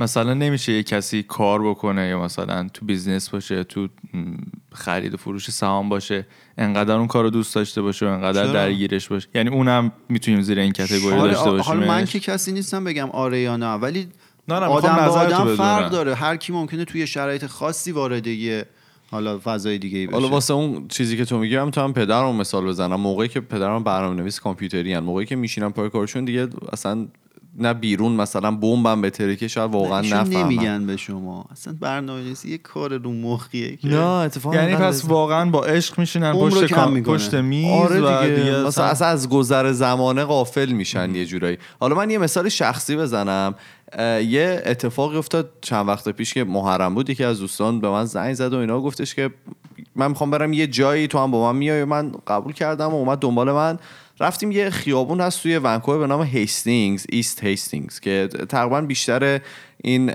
مثلا 0.00 0.34
نمیشه 0.34 0.72
یه 0.72 0.82
کسی 0.82 1.22
کار 1.22 1.68
بکنه 1.68 2.08
یا 2.08 2.22
مثلا 2.22 2.68
تو 2.74 2.86
business 2.86 3.30
باشه 3.30 3.64
تو 3.64 3.88
خرید 4.72 5.14
و 5.14 5.16
فروش 5.16 5.50
سهام 5.50 5.88
باشه 5.88 6.26
انقدر 6.58 6.94
اون 6.94 7.06
کار 7.06 7.24
رو 7.24 7.30
دوست 7.30 7.54
داشته 7.54 7.82
باشه 7.82 8.06
و 8.06 8.08
انقدر 8.08 8.44
چرا؟ 8.44 8.52
درگیرش 8.52 9.08
باشه 9.08 9.28
یعنی 9.34 9.50
اونم 9.50 9.92
می‌تونیم 10.08 10.40
زیر 10.40 10.58
این 10.58 10.72
کتگوری 10.72 11.16
آره، 11.16 11.32
داشته 11.32 11.50
باشیم 11.50 11.64
حالا 11.64 11.86
من 11.86 12.04
که 12.04 12.20
کسی 12.20 12.52
نیستم 12.52 12.84
بگم 12.84 13.10
آره 13.10 13.40
یا 13.40 13.56
نه 13.56 13.74
ولی 13.74 14.08
نه 14.48 14.58
نه 14.60 14.66
آدم 14.66 14.96
با 14.96 15.02
آدم. 15.02 15.56
فرق 15.56 15.90
داره 15.90 16.14
هر 16.14 16.36
کی 16.36 16.52
ممکنه 16.52 16.84
توی 16.84 17.06
شرایط 17.06 17.46
خاصی 17.46 17.92
وارد 17.92 18.26
یه 18.26 18.66
حالا 19.10 19.38
فضای 19.44 19.78
دیگه 19.78 19.98
ای 19.98 20.06
بشه 20.06 20.16
حالا 20.16 20.28
واسه 20.28 20.54
اون 20.54 20.88
چیزی 20.88 21.16
که 21.16 21.24
تو 21.24 21.38
میگی 21.38 21.56
هم 21.56 21.70
تو 21.70 21.80
هم 21.80 21.92
پدرم 21.92 22.36
مثال 22.36 22.66
بزنم 22.66 23.00
موقعی 23.00 23.28
که 23.28 23.40
پدرم 23.40 23.84
برنامه 23.84 24.16
نویس 24.16 24.40
کامپیوتری 24.40 24.92
هن. 24.92 24.98
موقعی 24.98 25.26
که 25.26 25.36
میشینم 25.36 25.72
پای 25.72 25.90
کارشون 25.90 26.24
دیگه 26.24 26.48
اصلا 26.72 27.06
نه 27.58 27.74
بیرون 27.74 28.12
مثلا 28.12 28.50
بمبم 28.50 29.00
به 29.00 29.10
تریکه 29.10 29.48
شاید 29.48 29.70
واقعا 29.70 30.00
نفهمم. 30.00 30.36
نمیگن 30.36 30.86
به 30.86 30.96
شما. 30.96 31.44
اصلا 31.52 31.76
برنامه‌نویسی 31.80 32.50
یه 32.50 32.58
کار 32.58 32.98
رو 32.98 33.12
مخیه 33.12 33.76
که 33.76 33.88
نه 33.88 34.00
اتفاقا 34.00 34.56
یعنی 34.56 34.74
پس 34.76 35.04
واقعا 35.04 35.50
با 35.50 35.64
عشق 35.64 35.98
میشینن 35.98 36.32
پشت, 36.32 36.64
کم. 36.64 37.02
پشت 37.02 37.34
میز 37.34 37.70
آره 37.70 38.00
و 38.00 38.22
دیگه, 38.22 38.34
دیگه 38.36 38.50
مثلا 38.50 38.66
اصلا- 38.66 38.84
اصلا 38.84 39.08
از 39.08 39.28
گذر 39.28 39.72
زمانه 39.72 40.24
غافل 40.24 40.72
میشن 40.72 41.14
یه 41.14 41.26
جورایی. 41.26 41.58
حالا 41.80 41.94
من 41.96 42.10
یه 42.10 42.18
مثال 42.18 42.48
شخصی 42.48 42.96
بزنم. 42.96 43.54
یه 44.28 44.62
اتفاقی 44.66 45.16
افتاد 45.16 45.50
چند 45.60 45.88
وقت 45.88 46.08
پیش 46.08 46.34
که 46.34 46.44
محرم 46.44 46.94
بود 46.94 47.10
یکی 47.10 47.24
از 47.24 47.40
دوستان 47.40 47.80
به 47.80 47.88
من 47.90 48.04
زنگ 48.04 48.34
زد 48.34 48.54
و 48.54 48.56
اینا 48.58 48.80
گفتش 48.80 49.14
که 49.14 49.30
من 49.96 50.08
می‌خوام 50.08 50.30
برم 50.30 50.52
یه 50.52 50.66
جایی 50.66 51.06
تو 51.08 51.18
هم 51.18 51.30
با 51.30 51.52
من 51.52 51.58
میای. 51.58 51.84
من 51.84 52.12
قبول 52.26 52.52
کردم 52.52 52.86
و 52.88 52.94
اومد 52.94 53.18
دنبال 53.18 53.52
من. 53.52 53.78
رفتیم 54.20 54.50
یه 54.50 54.70
خیابون 54.70 55.20
هست 55.20 55.42
توی 55.42 55.58
ونکوور 55.58 55.98
به 55.98 56.06
نام 56.06 56.22
هیستینگز 56.22 57.06
ایست 57.08 57.44
هیستینگز 57.44 58.00
که 58.00 58.28
تقریبا 58.48 58.80
بیشتر 58.80 59.40
این 59.84 60.10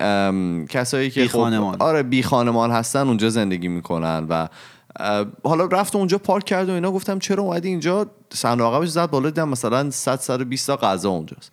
کسایی 0.65 1.09
که 1.09 1.21
بی 1.21 1.27
خب- 1.27 1.37
خانمان. 1.37 1.75
آره 1.79 2.03
بی 2.03 2.23
خانمان 2.23 2.71
هستن 2.71 3.07
اونجا 3.07 3.29
زندگی 3.29 3.67
می‌کنن 3.67 4.25
و 4.29 4.47
حالا 5.43 5.65
رفت 5.65 5.95
اونجا 5.95 6.17
پارک 6.17 6.45
کرد 6.45 6.69
و 6.69 6.73
اینا 6.73 6.91
گفتم 6.91 7.19
چرا 7.19 7.43
اومدی 7.43 7.67
اینجا؟ 7.67 8.05
صندوق 8.33 8.85
زد 8.85 9.09
بالا 9.09 9.29
دیدم 9.29 9.49
مثلا 9.49 9.91
100 9.91 10.19
120 10.19 10.67
تا 10.67 10.77
غذا 10.77 11.09
اونجاست. 11.09 11.51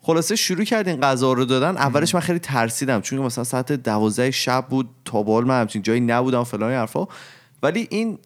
خلاصه 0.00 0.36
شروع 0.36 0.64
کردین 0.64 1.00
غذا 1.00 1.32
رو 1.32 1.44
دادن. 1.44 1.76
اولش 1.76 2.14
من 2.14 2.20
خیلی 2.20 2.38
ترسیدم 2.38 3.00
چون 3.00 3.18
مثلا 3.18 3.44
ساعت 3.44 3.72
دوازده 3.72 4.30
شب 4.30 4.66
بود 4.70 4.88
تا 5.04 5.22
بال 5.22 5.44
من 5.44 5.60
همچین 5.60 5.82
جایی 5.82 6.00
نبودم 6.00 6.44
فلان 6.44 6.72
حرفا. 6.72 7.06
ولی 7.62 7.86
این 7.90 8.18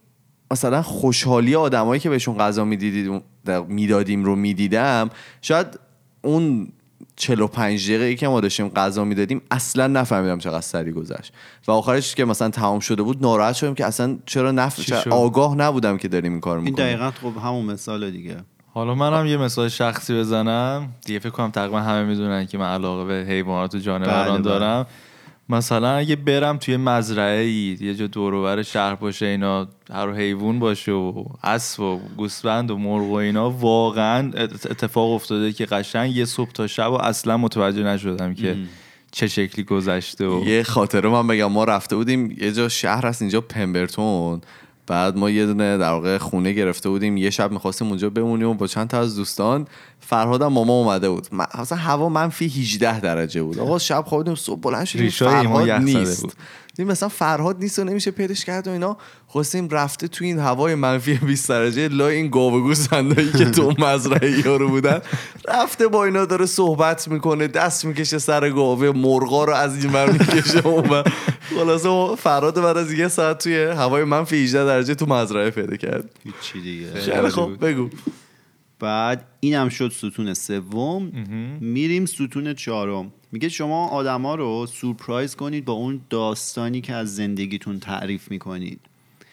مثلا 0.50 0.82
خوشحالی 0.82 1.54
آدمایی 1.54 2.00
که 2.00 2.10
بهشون 2.10 2.38
غذا 2.38 2.64
می‌دیدیم 2.64 3.22
می‌دادیم 3.50 4.24
رو 4.24 4.36
می‌دیدم. 4.36 5.10
شاید 5.42 5.78
اون 6.22 6.68
45 7.16 7.90
دقیقه 7.90 8.14
که 8.14 8.28
ما 8.28 8.40
داشتیم 8.40 8.68
غذا 8.68 9.04
می‌دادیم 9.04 9.42
اصلا 9.50 9.86
نفهمیدم 9.86 10.38
چقدر 10.38 10.60
سری 10.60 10.92
گذشت. 10.92 11.32
و 11.68 11.72
آخرش 11.72 12.14
که 12.14 12.24
مثلا 12.24 12.48
تمام 12.50 12.80
شده 12.80 13.02
بود 13.02 13.22
ناراحت 13.22 13.54
شدم 13.54 13.74
که 13.74 13.86
اصلا 13.86 14.18
چرا 14.26 14.50
نف... 14.52 14.80
چرا؟ 14.80 15.16
آگاه 15.16 15.56
نبودم 15.56 15.98
که 15.98 16.08
داریم 16.08 16.32
این 16.32 16.40
کار 16.40 16.56
این 16.56 16.64
می‌کنیم. 16.64 16.86
دقیقا 16.86 17.10
خب 17.10 17.38
همون 17.44 17.64
مثال 17.64 18.10
دیگه. 18.10 18.36
حالا 18.74 18.94
منم 18.94 19.26
یه 19.26 19.36
مثال 19.36 19.68
شخصی 19.68 20.14
بزنم. 20.14 20.88
دیگه 21.04 21.18
فکر 21.18 21.30
کنم 21.30 21.50
تقریبا 21.50 21.80
همه 21.80 22.04
می‌دونن 22.04 22.46
که 22.46 22.58
من 22.58 22.74
علاقه 22.74 23.04
به 23.04 23.26
حیوانات 23.28 23.74
و 23.74 23.78
بله، 23.78 23.84
جانوران 23.84 24.32
بله. 24.32 24.42
دارم. 24.42 24.86
مثلا 25.48 25.88
اگه 25.96 26.16
برم 26.16 26.56
توی 26.56 26.76
مزرعه 26.76 27.40
ای 27.44 27.76
یه 27.80 27.94
جا 27.94 28.06
دور 28.06 28.34
و 28.34 28.42
بر 28.42 28.62
شهر 28.62 28.94
باشه 28.94 29.26
اینا 29.26 29.68
هر 29.92 30.12
حیوان 30.12 30.58
باشه 30.58 30.92
و 30.92 31.24
اسب 31.42 31.80
و 31.80 32.00
گوسفند 32.16 32.70
و 32.70 32.76
مرغ 32.78 33.04
و 33.10 33.12
اینا 33.14 33.50
واقعا 33.50 34.30
ات- 34.34 34.70
اتفاق 34.70 35.10
افتاده 35.10 35.52
که 35.52 35.66
قشنگ 35.66 36.16
یه 36.16 36.24
صبح 36.24 36.50
تا 36.50 36.66
شب 36.66 36.90
و 36.90 36.94
اصلا 36.94 37.36
متوجه 37.36 37.82
نشدم 37.82 38.34
که 38.34 38.56
چه 39.12 39.28
شکلی 39.28 39.64
گذشته 39.64 40.26
و 40.26 40.44
یه 40.46 40.62
خاطره 40.62 41.08
من 41.08 41.26
بگم 41.26 41.52
ما 41.52 41.64
رفته 41.64 41.96
بودیم 41.96 42.30
یه 42.40 42.52
جا 42.52 42.68
شهر 42.68 43.06
هست 43.06 43.22
اینجا 43.22 43.40
پمبرتون 43.40 44.40
بعد 44.86 45.16
ما 45.16 45.30
یه 45.30 45.46
دونه 45.46 45.78
در 45.78 45.90
واقع 45.90 46.18
خونه 46.18 46.52
گرفته 46.52 46.88
بودیم 46.88 47.16
یه 47.16 47.30
شب 47.30 47.50
می‌خواستیم 47.50 47.88
اونجا 47.88 48.10
بمونیم 48.10 48.48
و 48.48 48.54
با 48.54 48.66
چند 48.66 48.88
تا 48.88 49.00
از 49.00 49.16
دوستان 49.16 49.66
فرهادم 50.00 50.46
ماما 50.46 50.72
اومده 50.72 51.10
بود. 51.10 51.28
من 51.32 51.46
اصلا 51.52 51.78
هوا 51.78 52.08
منفی 52.08 52.44
18 52.46 53.00
درجه 53.00 53.42
بود. 53.42 53.58
آقا 53.58 53.78
شب 53.78 54.04
خوابیدیم 54.06 54.34
صبح 54.34 54.60
بلند 54.60 54.84
شدیم 54.84 55.10
فرهاد 55.10 55.70
نیست. 55.70 56.22
بود. 56.22 56.32
دیدیم 56.76 56.92
مثلا 56.92 57.08
فرهاد 57.08 57.56
نیست 57.58 57.78
و 57.78 57.84
نمیشه 57.84 58.10
پیداش 58.10 58.44
کرد 58.44 58.68
و 58.68 58.70
اینا. 58.70 58.96
خواستیم 59.26 59.68
رفته 59.68 60.08
تو 60.08 60.24
این 60.24 60.38
هوای 60.38 60.74
منفی 60.74 61.14
20 61.14 61.48
درجه 61.48 61.88
لا 61.88 62.08
این 62.08 62.30
گاوگو 62.30 62.74
صندایی 62.74 63.32
که 63.32 63.44
تو 63.44 63.74
مزرعه 63.84 64.46
یارو 64.46 64.68
بودن. 64.68 65.00
رفته 65.48 65.88
با 65.88 66.04
اینا 66.04 66.24
داره 66.24 66.46
صحبت 66.46 67.08
می‌کنه 67.08 67.48
دست 67.48 67.84
می‌کشه 67.84 68.18
سر 68.18 68.50
گاوه 68.50 68.90
مرغا 68.90 69.44
رو 69.44 69.52
از 69.52 69.84
این 69.84 69.92
ور 69.92 70.10
می‌کشه 70.10 70.66
اون. 70.66 71.02
خلاصه 71.56 72.16
فرهاد 72.16 72.62
بعد 72.62 72.76
از 72.76 72.92
یه 72.92 73.08
ساعت 73.08 73.38
توی 73.38 73.64
هوای 73.64 74.04
منفی 74.04 74.36
18 74.36 74.64
درجه 74.64 74.94
تو 74.94 75.06
مزرعه 75.06 75.50
پیدا 75.50 75.76
کرد. 75.76 76.10
هیچی 76.24 76.62
دیگه. 76.62 77.28
خب 77.28 77.66
بگو. 77.66 77.88
بعد 78.80 79.26
اینم 79.40 79.68
شد 79.68 79.92
ستون 79.92 80.34
سوم. 80.34 81.12
میریم 81.60 82.06
ستون 82.06 82.54
چهارم. 82.54 83.12
میگه 83.36 83.48
شما 83.48 83.88
آدما 83.88 84.34
رو 84.34 84.66
سورپرایز 84.66 85.36
کنید 85.36 85.64
با 85.64 85.72
اون 85.72 86.00
داستانی 86.10 86.80
که 86.80 86.94
از 86.94 87.16
زندگیتون 87.16 87.80
تعریف 87.80 88.30
می‌کنید. 88.30 88.80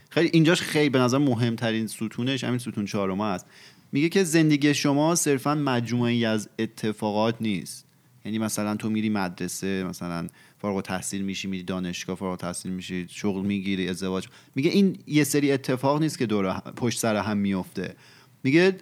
خیلی 0.10 0.30
اینجاش 0.34 0.62
خیلی 0.62 0.90
به 0.90 1.00
نظر 1.00 1.18
مهمترین 1.18 1.88
ستونش 1.88 2.44
همین 2.44 2.60
ستون 2.60 2.86
چهارم 2.86 3.22
است. 3.22 3.46
میگه 3.92 4.10
که 4.10 4.24
زندگی 4.24 4.74
شما 4.74 5.16
صرفا 5.16 5.56
مجموعی 5.56 6.26
از 6.26 6.50
اتفاقات 6.60 7.36
نیست. 7.42 7.86
یعنی 8.26 8.38
مثلا 8.38 8.76
تو 8.76 8.90
میری 8.90 9.10
مدرسه 9.10 9.84
مثلا 9.84 10.28
فارغ 10.62 10.76
التحصیل 10.76 11.22
میشی 11.22 11.48
میری 11.48 11.64
دانشگاه 11.64 12.16
فارغ 12.16 12.32
التحصیل 12.32 12.72
میشی 12.72 13.08
شغل 13.10 13.46
می‌گیری 13.46 13.90
ازدواج. 13.90 14.28
میگه 14.56 14.70
این 14.70 14.98
یه 15.08 15.24
سری 15.24 15.52
اتفاق 15.52 16.02
نیست 16.02 16.18
که 16.18 16.26
دور 16.26 16.60
پشت 16.60 17.00
سر 17.00 17.16
هم 17.16 17.38
میفته 17.38 17.96
میگه 18.44 18.78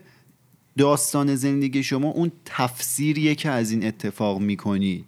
داستان 0.77 1.35
زندگی 1.35 1.83
شما 1.83 2.07
اون 2.07 2.31
تفسیریه 2.45 3.35
که 3.35 3.49
از 3.49 3.71
این 3.71 3.85
اتفاق 3.85 4.39
می‌کنی. 4.39 5.05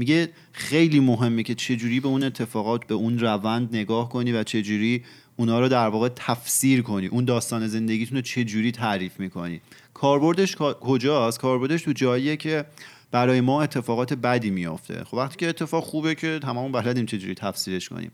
میگه 0.00 0.28
خیلی 0.52 1.00
مهمه 1.00 1.42
که 1.42 1.54
چجوری 1.54 2.00
به 2.00 2.08
اون 2.08 2.24
اتفاقات 2.24 2.86
به 2.86 2.94
اون 2.94 3.18
روند 3.18 3.76
نگاه 3.76 4.08
کنی 4.08 4.32
و 4.32 4.42
چجوری 4.42 5.04
اونا 5.36 5.60
رو 5.60 5.68
در 5.68 5.88
واقع 5.88 6.08
تفسیر 6.08 6.82
کنی. 6.82 7.06
اون 7.06 7.24
داستان 7.24 7.66
زندگیتون 7.66 8.16
رو 8.16 8.22
چجوری 8.22 8.72
تعریف 8.72 9.20
می‌کنی. 9.20 9.60
کاربردش 9.94 10.56
کا- 10.56 10.74
کجاست؟ 10.80 11.40
کاربردش 11.40 11.82
تو 11.82 11.92
جاییه 11.92 12.36
که 12.36 12.64
برای 13.10 13.40
ما 13.40 13.62
اتفاقات 13.62 14.14
بدی 14.14 14.50
میافته. 14.50 15.04
خب 15.04 15.14
وقتی 15.14 15.36
که 15.36 15.48
اتفاق 15.48 15.84
خوبه 15.84 16.14
که 16.14 16.38
تمام 16.42 16.72
بلدیم 16.72 17.06
چجوری 17.06 17.34
تفسیرش 17.34 17.88
کنیم. 17.88 18.10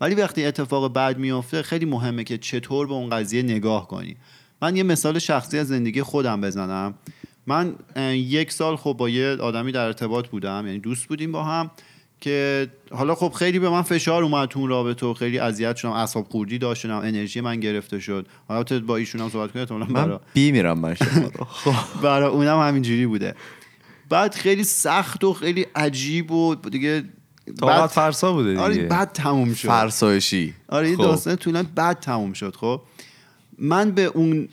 ولی 0.00 0.14
وقتی 0.14 0.44
اتفاق 0.44 0.92
بد 0.92 1.18
میافته 1.18 1.62
خیلی 1.62 1.84
مهمه 1.84 2.24
که 2.24 2.38
چطور 2.38 2.86
به 2.86 2.94
اون 2.94 3.10
قضیه 3.10 3.42
نگاه 3.42 3.88
کنی. 3.88 4.16
من 4.62 4.76
یه 4.76 4.82
مثال 4.82 5.18
شخصی 5.18 5.58
از 5.58 5.68
زندگی 5.68 6.02
خودم 6.02 6.40
بزنم. 6.40 6.94
من 7.46 7.74
یک 8.12 8.52
سال 8.52 8.76
خب 8.76 8.92
با 8.98 9.08
یه 9.08 9.36
آدمی 9.36 9.72
در 9.72 9.84
ارتباط 9.84 10.28
بودم 10.28 10.62
یعنی 10.66 10.78
دوست 10.78 11.06
بودیم 11.06 11.32
با 11.32 11.44
هم 11.44 11.70
که 12.20 12.68
حالا 12.90 13.14
خب 13.14 13.32
خیلی 13.32 13.58
به 13.58 13.70
من 13.70 13.82
فشار 13.82 14.22
اومد 14.22 14.48
تو 14.48 14.60
اون 14.60 14.68
رابطه 14.68 15.06
و 15.06 15.14
خیلی 15.14 15.38
اذیت 15.38 15.76
شدم 15.76 15.90
اعصاب 15.90 16.28
خوردی 16.28 16.58
داشتم 16.58 16.96
انرژی 16.96 17.40
من 17.40 17.60
گرفته 17.60 17.98
شد. 17.98 18.26
حالا 18.48 18.64
با 18.86 18.96
ایشون 18.96 19.20
هم 19.20 19.28
صحبت 19.28 19.52
کنید 19.52 19.62
احتمالاً 19.62 19.86
من 19.86 19.92
برا 20.06 20.20
بی 20.34 20.52
میرم 20.52 20.78
من 20.78 20.94
خب. 21.64 22.00
برای 22.02 22.28
اونم 22.28 22.60
همینجوری 22.60 23.06
بوده. 23.06 23.34
بعد 24.08 24.34
خیلی 24.34 24.64
سخت 24.64 25.24
و 25.24 25.32
خیلی 25.32 25.66
عجیب 25.74 26.30
و 26.30 26.54
دیگه 26.54 27.04
بعد 27.62 27.86
فرسا 27.86 28.32
بوده 28.32 28.48
دیگه. 28.48 28.62
آره 28.62 28.86
بعد 28.86 29.12
تموم 29.12 29.54
شد. 29.54 29.68
فرسایشی. 29.68 30.54
آره 30.68 30.86
این 30.86 30.96
خب. 30.96 31.02
داستان 31.02 31.36
طولا 31.36 31.64
بعد 31.74 32.00
تموم 32.00 32.32
شد 32.32 32.56
خب. 32.56 32.80
من 33.58 33.90
به 33.90 34.04
اون 34.04 34.48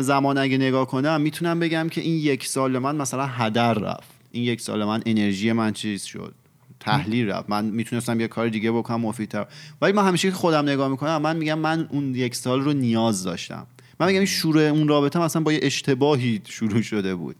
زمان 0.00 0.38
اگه 0.38 0.58
نگاه 0.58 0.86
کنم 0.86 1.20
می‌تونم 1.20 1.60
بگم 1.60 1.88
که 1.88 2.00
این 2.00 2.14
یک 2.14 2.46
سال 2.46 2.78
من 2.78 2.96
مثلا 2.96 3.26
هدر 3.26 3.74
رفت. 3.74 4.10
این 4.32 4.44
یک 4.44 4.60
سال 4.60 4.84
من 4.84 5.02
انرژی 5.06 5.52
من 5.52 5.72
چیز 5.72 6.04
شد. 6.04 6.34
تحلیل 6.80 7.28
رفت. 7.28 7.50
من 7.50 7.64
می‌تونستم 7.64 8.20
یه 8.20 8.28
کار 8.28 8.48
دیگه 8.48 8.72
بکنم 8.72 9.00
مفیدتر. 9.00 9.46
ولی 9.82 9.92
من 9.92 10.08
همیشه 10.08 10.28
که 10.28 10.34
خودم 10.34 10.68
نگاه 10.68 10.88
می‌کنم 10.88 11.22
من 11.22 11.36
میگم 11.36 11.58
من 11.58 11.88
اون 11.90 12.14
یک 12.14 12.34
سال 12.34 12.60
رو 12.60 12.72
نیاز 12.72 13.24
داشتم. 13.24 13.66
من 14.00 14.06
میگم 14.06 14.18
این 14.18 14.26
شروع 14.26 14.62
اون 14.62 14.88
رابطه 14.88 15.18
مثلا 15.18 15.42
با 15.42 15.52
یه 15.52 15.60
اشتباهی 15.62 16.40
شروع 16.48 16.82
شده 16.82 17.14
بود. 17.14 17.36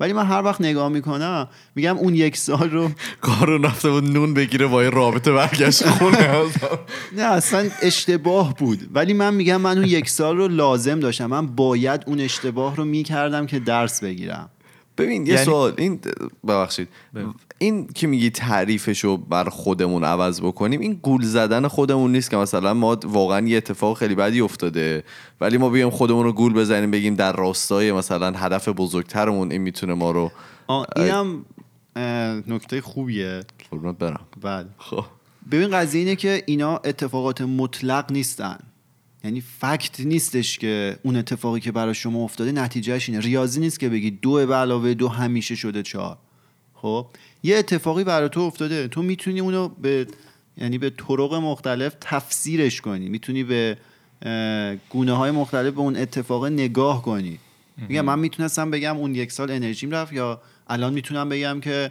ولی 0.00 0.12
من 0.12 0.26
هر 0.26 0.42
وقت 0.42 0.60
نگاه 0.60 0.88
می‌کنم 0.88 1.48
میگم 1.74 1.96
اون 1.96 2.14
یک 2.14 2.36
سال 2.36 2.70
رو 2.70 2.90
کارو 3.20 3.58
رفته 3.58 3.90
بود 3.90 4.04
نون 4.04 4.34
بگیره 4.34 4.66
با 4.66 4.82
یه 4.82 4.90
رابطه 4.90 5.32
برگشت 5.32 5.88
خونه. 5.88 6.30
نه 7.16 7.22
اصلا 7.22 7.68
اشتباه 7.82 8.54
بود. 8.54 8.88
ولی 8.94 9.12
من 9.12 9.34
میگم 9.34 9.60
من 9.60 9.78
اون 9.78 9.86
یک 9.86 10.10
سال 10.10 10.36
رو 10.36 10.48
لازم 10.48 11.00
داشتم. 11.00 11.26
من 11.26 11.46
باید 11.46 12.04
اون 12.06 12.20
اشتباه 12.20 12.76
رو 12.76 12.84
می‌کردم 12.84 13.46
که 13.46 13.58
درس 13.58 14.02
بگیرم. 14.04 14.50
ببین 15.00 15.26
یه 15.26 15.32
یعنی- 15.32 15.44
سوال 15.44 15.74
این 15.78 16.00
ببخشید. 16.46 16.88
این 17.58 17.86
که 17.86 18.06
میگی 18.06 18.30
تعریفش 18.30 19.04
رو 19.04 19.16
بر 19.16 19.44
خودمون 19.44 20.04
عوض 20.04 20.40
بکنیم 20.40 20.80
این 20.80 20.92
گول 21.02 21.22
زدن 21.24 21.68
خودمون 21.68 22.12
نیست 22.12 22.30
که 22.30 22.36
مثلا 22.36 22.74
ما 22.74 22.98
واقعا 23.04 23.46
یه 23.46 23.56
اتفاق 23.56 23.98
خیلی 23.98 24.14
بدی 24.14 24.40
افتاده 24.40 25.04
ولی 25.40 25.58
ما 25.58 25.70
بیایم 25.70 25.90
خودمون 25.90 26.24
رو 26.24 26.32
گول 26.32 26.52
بزنیم 26.52 26.90
بگیم 26.90 27.14
در 27.14 27.32
راستای 27.32 27.92
مثلا 27.92 28.32
هدف 28.36 28.68
بزرگترمون 28.68 29.52
این 29.52 29.60
می‌تونه 29.62 29.94
ما 29.94 30.10
رو 30.10 30.30
اینم 30.96 31.44
نکته 32.48 32.80
خوبیه. 32.80 33.40
قربونت 33.70 33.98
برم. 33.98 34.20
بله. 34.40 34.66
خب. 34.78 35.04
ببین 35.50 35.70
قضیه 35.70 36.00
اینه 36.00 36.16
که 36.16 36.42
اینا 36.46 36.76
اتفاقات 36.76 37.40
مطلق 37.40 38.12
نیستن. 38.12 38.58
یعنی 39.24 39.40
فکت 39.40 40.00
نیستش 40.00 40.58
که 40.58 40.98
اون 41.02 41.16
اتفاقی 41.16 41.60
که 41.60 41.72
برای 41.72 41.94
شما 41.94 42.24
افتاده 42.24 42.52
نتیجهش 42.52 43.08
اینه. 43.08 43.20
ریاضی 43.20 43.60
نیست 43.60 43.80
که 43.80 43.88
بگی 43.88 44.10
دو 44.10 44.46
به 44.46 44.54
علاوه 44.54 44.94
دو 44.94 45.08
همیشه 45.08 45.54
شده 45.54 45.82
چهار. 45.82 46.18
خب؟ 46.74 47.06
یه 47.42 47.56
اتفاقی 47.56 48.04
برای 48.04 48.28
تو 48.28 48.40
افتاده. 48.40 48.88
تو 48.88 49.02
می‌تونی 49.02 49.40
اونو 49.40 49.68
به 49.68 50.06
یعنی 50.56 50.78
به 50.78 50.90
طرق 50.90 51.34
مختلف 51.34 51.96
تفسیرش 52.00 52.80
کنی. 52.80 53.08
می‌تونی 53.08 53.44
به 53.44 53.76
گونه 54.90 55.12
های 55.12 55.30
مختلف 55.30 55.74
به 55.74 55.80
اون 55.80 55.96
اتفاق 55.96 56.46
نگاه 56.46 57.02
کنی. 57.02 57.38
میگم 57.88 58.04
من 58.04 58.18
می‌تونستم 58.18 58.70
بگم 58.70 58.96
اون 58.96 59.14
یک 59.14 59.32
سال 59.32 59.50
انرژیم 59.50 59.90
رفت 59.90 60.12
یا 60.12 60.42
الان 60.68 60.92
می‌تونم 60.92 61.28
بگم 61.28 61.60
که 61.60 61.90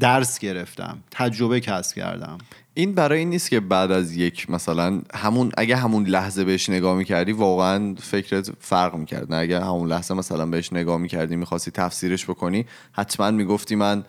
درس 0.00 0.38
گرفتم 0.38 0.98
تجربه 1.10 1.60
کسب 1.60 1.96
کردم. 1.96 2.38
این 2.78 2.94
برای 2.94 3.18
این 3.18 3.30
نیست 3.30 3.50
که 3.50 3.60
بعد 3.60 3.90
از 3.90 4.16
یک 4.16 4.50
مثلا 4.50 5.00
همون 5.14 5.52
اگه 5.56 5.76
همون 5.76 6.06
لحظه 6.06 6.44
بهش 6.44 6.70
نگاه 6.70 6.96
می‌کردی 6.96 7.32
واقعا 7.32 7.94
فکرت 7.94 8.50
فرق 8.60 8.94
می‌کرد 8.94 9.32
نه 9.32 9.36
اگه 9.36 9.60
همون 9.60 9.88
لحظه 9.88 10.14
مثلا 10.14 10.46
بهش 10.46 10.72
نگاه 10.72 10.98
می‌کردی 10.98 11.36
می‌خواستی 11.36 11.70
تفسیرش 11.70 12.24
بکنی 12.24 12.66
حتما 12.92 13.30
می‌گفتی 13.30 13.76
من 13.76 14.04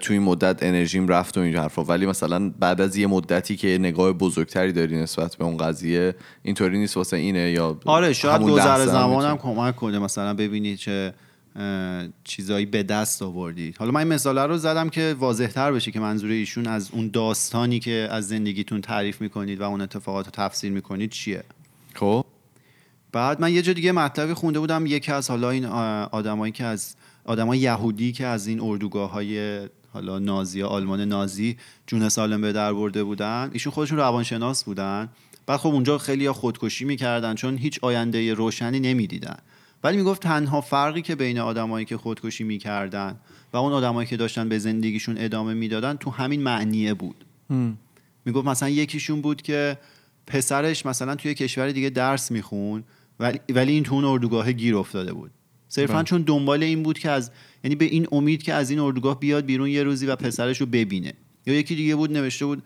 توی 0.00 0.16
این 0.16 0.22
مدت 0.22 0.62
انرژیم 0.62 1.08
رفت 1.08 1.38
و 1.38 1.40
این 1.40 1.56
حرفا 1.56 1.84
ولی 1.84 2.06
مثلا 2.06 2.52
بعد 2.58 2.80
از 2.80 2.96
یه 2.96 3.06
مدتی 3.06 3.56
که 3.56 3.78
نگاه 3.80 4.12
بزرگتری 4.12 4.72
داری 4.72 4.96
نسبت 4.96 5.36
به 5.36 5.44
اون 5.44 5.56
قضیه 5.56 6.14
اینطوری 6.42 6.78
نیست 6.78 6.96
واسه 6.96 7.16
اینه 7.16 7.50
یا 7.50 7.80
آره 7.84 8.12
شاید 8.12 8.42
گذر 8.42 8.86
زمانم. 8.86 9.36
کمک 9.36 9.76
کنه 9.76 9.98
مثلا 9.98 10.34
ببینی 10.34 10.76
چه 10.76 11.14
چیزایی 12.24 12.66
به 12.66 12.82
دست 12.82 13.22
آوردی. 13.22 13.74
حالا 13.78 13.90
من 13.90 14.00
این 14.00 14.08
مثاله 14.08 14.46
رو 14.46 14.58
زدم 14.58 14.88
که 14.88 15.16
واضح 15.18 15.46
تر 15.46 15.72
بشه 15.72 15.90
که 15.90 16.00
منظور 16.00 16.30
ایشون 16.30 16.66
از 16.66 16.90
اون 16.92 17.10
داستانی 17.12 17.78
که 17.78 18.08
از 18.10 18.28
زندگیتون 18.28 18.80
تعریف 18.80 19.20
می‌کنید 19.20 19.60
و 19.60 19.62
اون 19.62 19.80
اتفاقات 19.80 20.26
رو 20.26 20.32
تفسیر 20.34 20.72
می‌کنید 20.72 21.10
چیه؟ 21.10 21.44
خب. 21.94 22.24
بعد 23.12 23.40
من 23.40 23.52
یه 23.52 23.62
جا 23.62 23.72
دیگه 23.72 23.92
مطلبی 23.92 24.34
خونده 24.34 24.60
بودم 24.60 24.86
یکی 24.86 25.12
از 25.12 25.30
حالا 25.30 25.50
این 25.50 25.64
آدمایی 25.64 26.52
که 26.52 26.64
از 26.64 26.94
آدمای 27.24 27.58
یهودی 27.58 28.12
که 28.12 28.26
از 28.26 28.46
این 28.46 28.60
اردوگاه 28.60 29.10
های 29.10 29.60
حالا 29.92 30.18
نازی 30.18 30.62
آلمان 30.62 31.00
نازی 31.00 31.56
جون 31.86 32.08
سالم 32.08 32.40
به 32.40 32.52
در 32.52 32.72
برده 32.72 33.04
بودن. 33.04 33.50
ایشون 33.52 33.72
خودشون 33.72 33.98
روانشناس 33.98 34.64
بودن. 34.64 35.08
بعد 35.46 35.60
خب 35.60 35.68
اونجا 35.68 35.98
خیلی 35.98 36.30
خودکشی 36.30 36.84
می‌کردن 36.84 37.34
چون 37.34 37.58
هیچ 37.58 37.78
آینده 37.82 38.34
روشنی 38.34 38.80
نمی‌دیدن. 38.80 39.36
ولی 39.84 39.96
می‌گفت 39.96 40.22
تنها 40.22 40.60
فرقی 40.60 41.02
که 41.02 41.14
بین 41.14 41.38
آدمایی 41.38 41.86
که 41.86 41.96
خودکشی 41.96 42.44
می‌کردن 42.44 43.16
و 43.52 43.56
اون 43.56 43.72
آدمایی 43.72 44.08
که 44.08 44.16
داشتن 44.16 44.48
به 44.48 44.58
زندگیشون 44.58 45.16
ادامه 45.18 45.54
می‌دادن 45.54 45.96
تو 45.96 46.10
همین 46.10 46.42
معنیه 46.42 46.94
بود. 46.94 47.24
می‌گفت 48.24 48.46
مثلا 48.48 48.68
یکیشون 48.68 49.20
بود 49.20 49.42
که 49.42 49.78
پسرش 50.26 50.86
مثلا 50.86 51.14
توی 51.14 51.34
کشور 51.34 51.70
دیگه 51.70 51.90
درس 51.90 52.30
میخون 52.30 52.84
ولی, 53.20 53.40
ولی 53.48 53.72
این 53.72 53.82
تو 53.82 53.94
اون 53.94 54.04
اردوگاه 54.04 54.52
گیر 54.52 54.76
افتاده 54.76 55.12
بود. 55.12 55.30
صرفا 55.68 55.94
بله. 55.94 56.02
چون 56.02 56.22
دنبال 56.22 56.62
این 56.62 56.82
بود 56.82 56.98
که 56.98 57.10
از 57.10 57.30
یعنی 57.64 57.76
به 57.76 57.84
این 57.84 58.06
امید 58.12 58.42
که 58.42 58.54
از 58.54 58.70
این 58.70 58.78
اردوگاه 58.78 59.20
بیاد 59.20 59.44
بیرون 59.44 59.68
یه 59.68 59.82
روزی 59.82 60.06
و 60.06 60.16
پسرش 60.16 60.60
رو 60.60 60.66
ببینه. 60.66 61.12
یا 61.46 61.54
یکی 61.54 61.74
دیگه 61.74 61.96
بود 61.96 62.12
نوشته 62.12 62.46
بود 62.46 62.62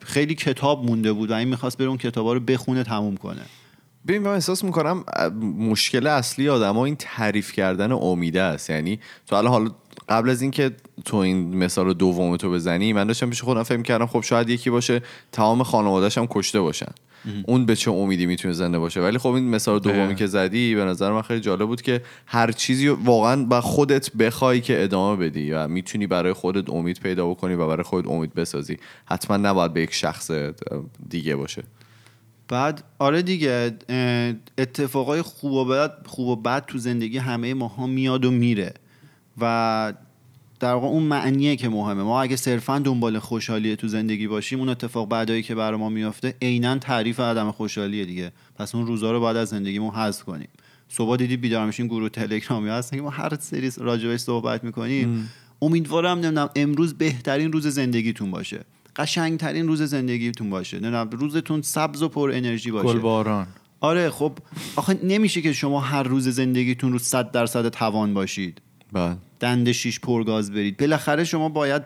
خیلی 0.00 0.34
کتاب 0.34 0.84
مونده 0.84 1.12
بود 1.12 1.30
و 1.30 1.34
این 1.34 1.48
می‌خواست 1.48 1.78
بره 1.78 1.88
اون 1.88 1.98
کتابا 1.98 2.32
رو 2.32 2.40
بخونه 2.40 2.84
تموم 2.84 3.16
کنه. 3.16 3.42
ببین 4.06 4.22
من 4.22 4.30
احساس 4.30 4.64
می‌کنم 4.64 5.04
مشکل 5.58 6.06
اصلی 6.06 6.48
آدما 6.48 6.84
این 6.84 6.96
تعریف 6.96 7.52
کردن 7.52 7.92
امیده 7.92 8.42
است. 8.42 8.70
یعنی 8.70 9.00
تو 9.26 9.36
الان 9.36 9.52
حالا 9.52 9.70
قبل 10.08 10.30
از 10.30 10.42
اینکه 10.42 10.70
تو 11.04 11.16
این 11.16 11.56
مثال 11.56 11.94
دوم 11.94 12.36
تو 12.36 12.50
بزنی 12.50 12.92
من 12.92 13.06
داشتم 13.06 13.30
پیش 13.30 13.42
خودم 13.42 13.62
فکر 13.62 13.82
کردم 13.82 14.06
خب 14.06 14.20
شاید 14.20 14.48
یکی 14.48 14.70
باشه 14.70 15.02
تمام 15.32 15.62
خانواده‌اش 15.62 16.18
هم 16.18 16.26
کشته 16.30 16.60
باشن. 16.60 16.92
اون 17.46 17.66
به 17.66 17.76
چه 17.76 17.90
امیدی 17.90 18.26
می‌تونه 18.26 18.54
زنده 18.54 18.78
باشه؟ 18.78 19.00
ولی 19.00 19.18
خب 19.18 19.28
این 19.28 19.50
مثال 19.50 19.78
دومی. 19.78 20.14
که 20.14 20.26
زدی 20.26 20.74
به 20.74 20.84
نظر 20.84 21.12
من 21.12 21.22
خیلی 21.22 21.40
جالب 21.40 21.66
بود 21.66 21.82
که 21.82 22.02
هر 22.26 22.52
چیزی 22.52 22.88
واقعا 22.88 23.44
با 23.44 23.60
خودت 23.60 24.16
بخوای 24.16 24.60
که 24.60 24.82
ادامه 24.82 25.28
بدی 25.28 25.50
و 25.50 25.68
می‌تونی 25.68 26.06
برای 26.06 26.32
خودت 26.32 26.70
امید 26.70 27.00
پیدا 27.00 27.28
بکنی 27.28 27.54
و 27.54 27.66
برای 27.66 27.82
خودت 27.82 28.08
امید 28.08 28.34
بسازی. 28.34 28.76
حتما 29.06 29.36
نباید 29.36 29.72
به 29.72 29.82
یک 29.82 29.94
شخص 29.94 30.30
دیگه 31.08 31.36
باشه. 31.36 31.62
بعد 32.48 32.84
آره 32.98 33.22
دیگه 33.22 33.76
اتفاقای 34.58 35.22
خوب 35.22 35.52
و 35.52 35.64
بد 35.64 36.06
خوب 36.06 36.28
و 36.28 36.36
بد 36.36 36.66
تو 36.66 36.78
زندگی 36.78 37.18
همه 37.18 37.54
ماها 37.54 37.86
میاد 37.86 38.24
و 38.24 38.30
میره. 38.30 38.74
و 39.40 39.92
در 40.60 40.74
واقع 40.74 40.86
اون 40.86 41.02
معنیه 41.02 41.56
که 41.56 41.68
مهمه. 41.68 42.02
ما 42.02 42.22
اگه 42.22 42.36
صرفا 42.36 42.78
دنبال 42.78 43.18
خوشحالی 43.18 43.76
تو 43.76 43.88
زندگی 43.88 44.26
باشیم 44.26 44.58
اون 44.58 44.68
اتفاق 44.68 45.08
بعدایی 45.08 45.42
که 45.42 45.54
برای 45.54 45.78
ما 45.78 45.88
میافته 45.88 46.34
عینا 46.42 46.78
تعریف 46.78 47.20
عدم 47.20 47.50
خوشحالیه 47.50 48.04
دیگه. 48.04 48.32
پس 48.56 48.74
اون 48.74 48.86
روزا 48.86 49.12
رو 49.12 49.20
باید 49.20 49.36
از 49.36 49.48
زندگیمون 49.48 49.94
حذف 49.94 50.22
کنیم. 50.22 50.48
صبح 50.88 51.16
دیدی 51.16 51.36
بیدار 51.36 51.66
میشین 51.66 51.86
گروه 51.86 52.08
تلگرامی 52.08 52.68
هستن 52.68 52.96
که 52.96 53.02
ما 53.02 53.10
هر 53.10 53.36
سری 53.40 53.72
راجعش 53.76 54.20
صحبت 54.20 54.64
می‌کنیم. 54.64 55.30
امیدوارم 55.62 56.18
نمی‌دونم 56.18 56.50
امروز 56.56 56.94
بهترین 56.94 57.52
روز 57.52 57.66
زندگیتون 57.66 58.30
باشه. 58.30 58.64
قشنگترین 58.98 59.68
روز 59.68 59.82
زندگیتون 59.82 60.50
باشه. 60.50 60.76
نمی‌دونم 60.76 61.10
روزتون 61.10 61.62
سبز 61.62 62.02
و 62.02 62.08
پر 62.08 62.30
انرژی 62.34 62.70
باشه. 62.70 62.88
گلباران. 62.88 63.46
آره 63.80 64.10
خب 64.10 64.32
آخه 64.76 64.98
نمیشه 65.02 65.42
که 65.42 65.52
شما 65.52 65.80
هر 65.80 66.02
روز 66.02 66.28
زندگیتون 66.28 66.92
رو 66.92 66.98
100 66.98 67.30
درصد 67.30 67.68
توان 67.68 68.14
باشید. 68.14 68.60
بله. 68.92 69.16
دنده 69.40 69.72
شیش 69.72 70.00
پرگاز 70.00 70.52
برید. 70.52 70.76
بالاخره 70.76 71.24
شما 71.24 71.48
باید 71.48 71.82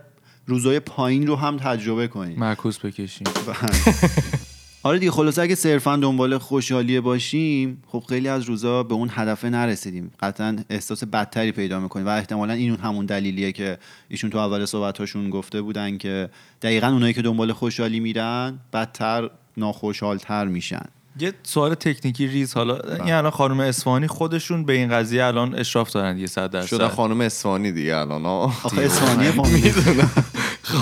روزای 0.47 0.81
پایین 0.81 1.27
رو 1.27 1.37
هم 1.37 1.57
تجربه 1.57 2.09
کنید. 2.09 2.39
معکوس 2.39 2.79
بکشیم. 2.79 3.27
آره 4.85 4.99
دیگه 4.99 5.11
خلاصه 5.11 5.43
اگه 5.43 5.55
صرفا 5.55 5.97
دنبال 5.97 6.39
خوشحالیه 6.39 7.01
باشیم 7.01 7.83
خب 7.87 8.05
خیلی 8.09 8.29
از 8.29 8.45
روزا 8.45 8.83
به 8.83 8.95
اون 8.95 9.09
هدفه 9.13 9.49
نرسیدیم. 9.51 10.11
قطعا 10.21 10.57
احساس 10.71 11.05
بدتری 11.05 11.53
پیدا 11.53 11.81
می‌کنیم 11.81 12.07
و 12.07 12.09
احتمالا 12.09 12.53
این 12.53 12.77
همون 12.77 13.07
دلیلیه 13.07 13.53
که 13.53 13.79
ایشون 14.09 14.31
تو 14.31 14.39
اول 14.39 14.65
صحبتاشون 14.65 15.31
گفته 15.31 15.63
بودن 15.63 15.99
که 15.99 16.29
دقیقا 16.63 16.87
اونایی 16.87 17.15
که 17.15 17.23
دنبال 17.23 17.53
خوشحالی 17.53 18.01
میرن 18.01 18.59
بدتر 18.73 19.31
ناخوشحالتر 19.57 20.45
میشن. 20.45 20.85
یه 21.21 21.33
سوال 21.43 21.75
تکنیکی 21.75 22.27
ریز 22.27 22.55
حالا 22.55 22.79
این 23.05 23.13
الان 23.13 23.31
خانم 23.31 23.61
اسفانی 23.61 24.07
خودشون 24.07 24.65
به 24.65 24.73
این 24.73 24.89
قضیه 24.89 25.25
الان 25.25 25.55
اشراف 25.55 25.93
دارن 25.93 26.19
یه 26.19 26.27
صد 26.27 26.51
درصد. 26.51 26.67
شده 26.67 26.89
خانم 26.89 27.21
اسفانی 27.21 27.73
دیگه 27.73 27.97
الان 27.97 28.27
آه. 28.27 28.61
آخه 28.65 28.83
اسفانیه 28.83 29.31
فامیلی 29.31 29.73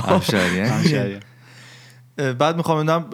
افشاریه. 0.09 1.21
بعد 2.17 2.57
می‌خوام 2.57 2.87
بدونم 2.87 3.05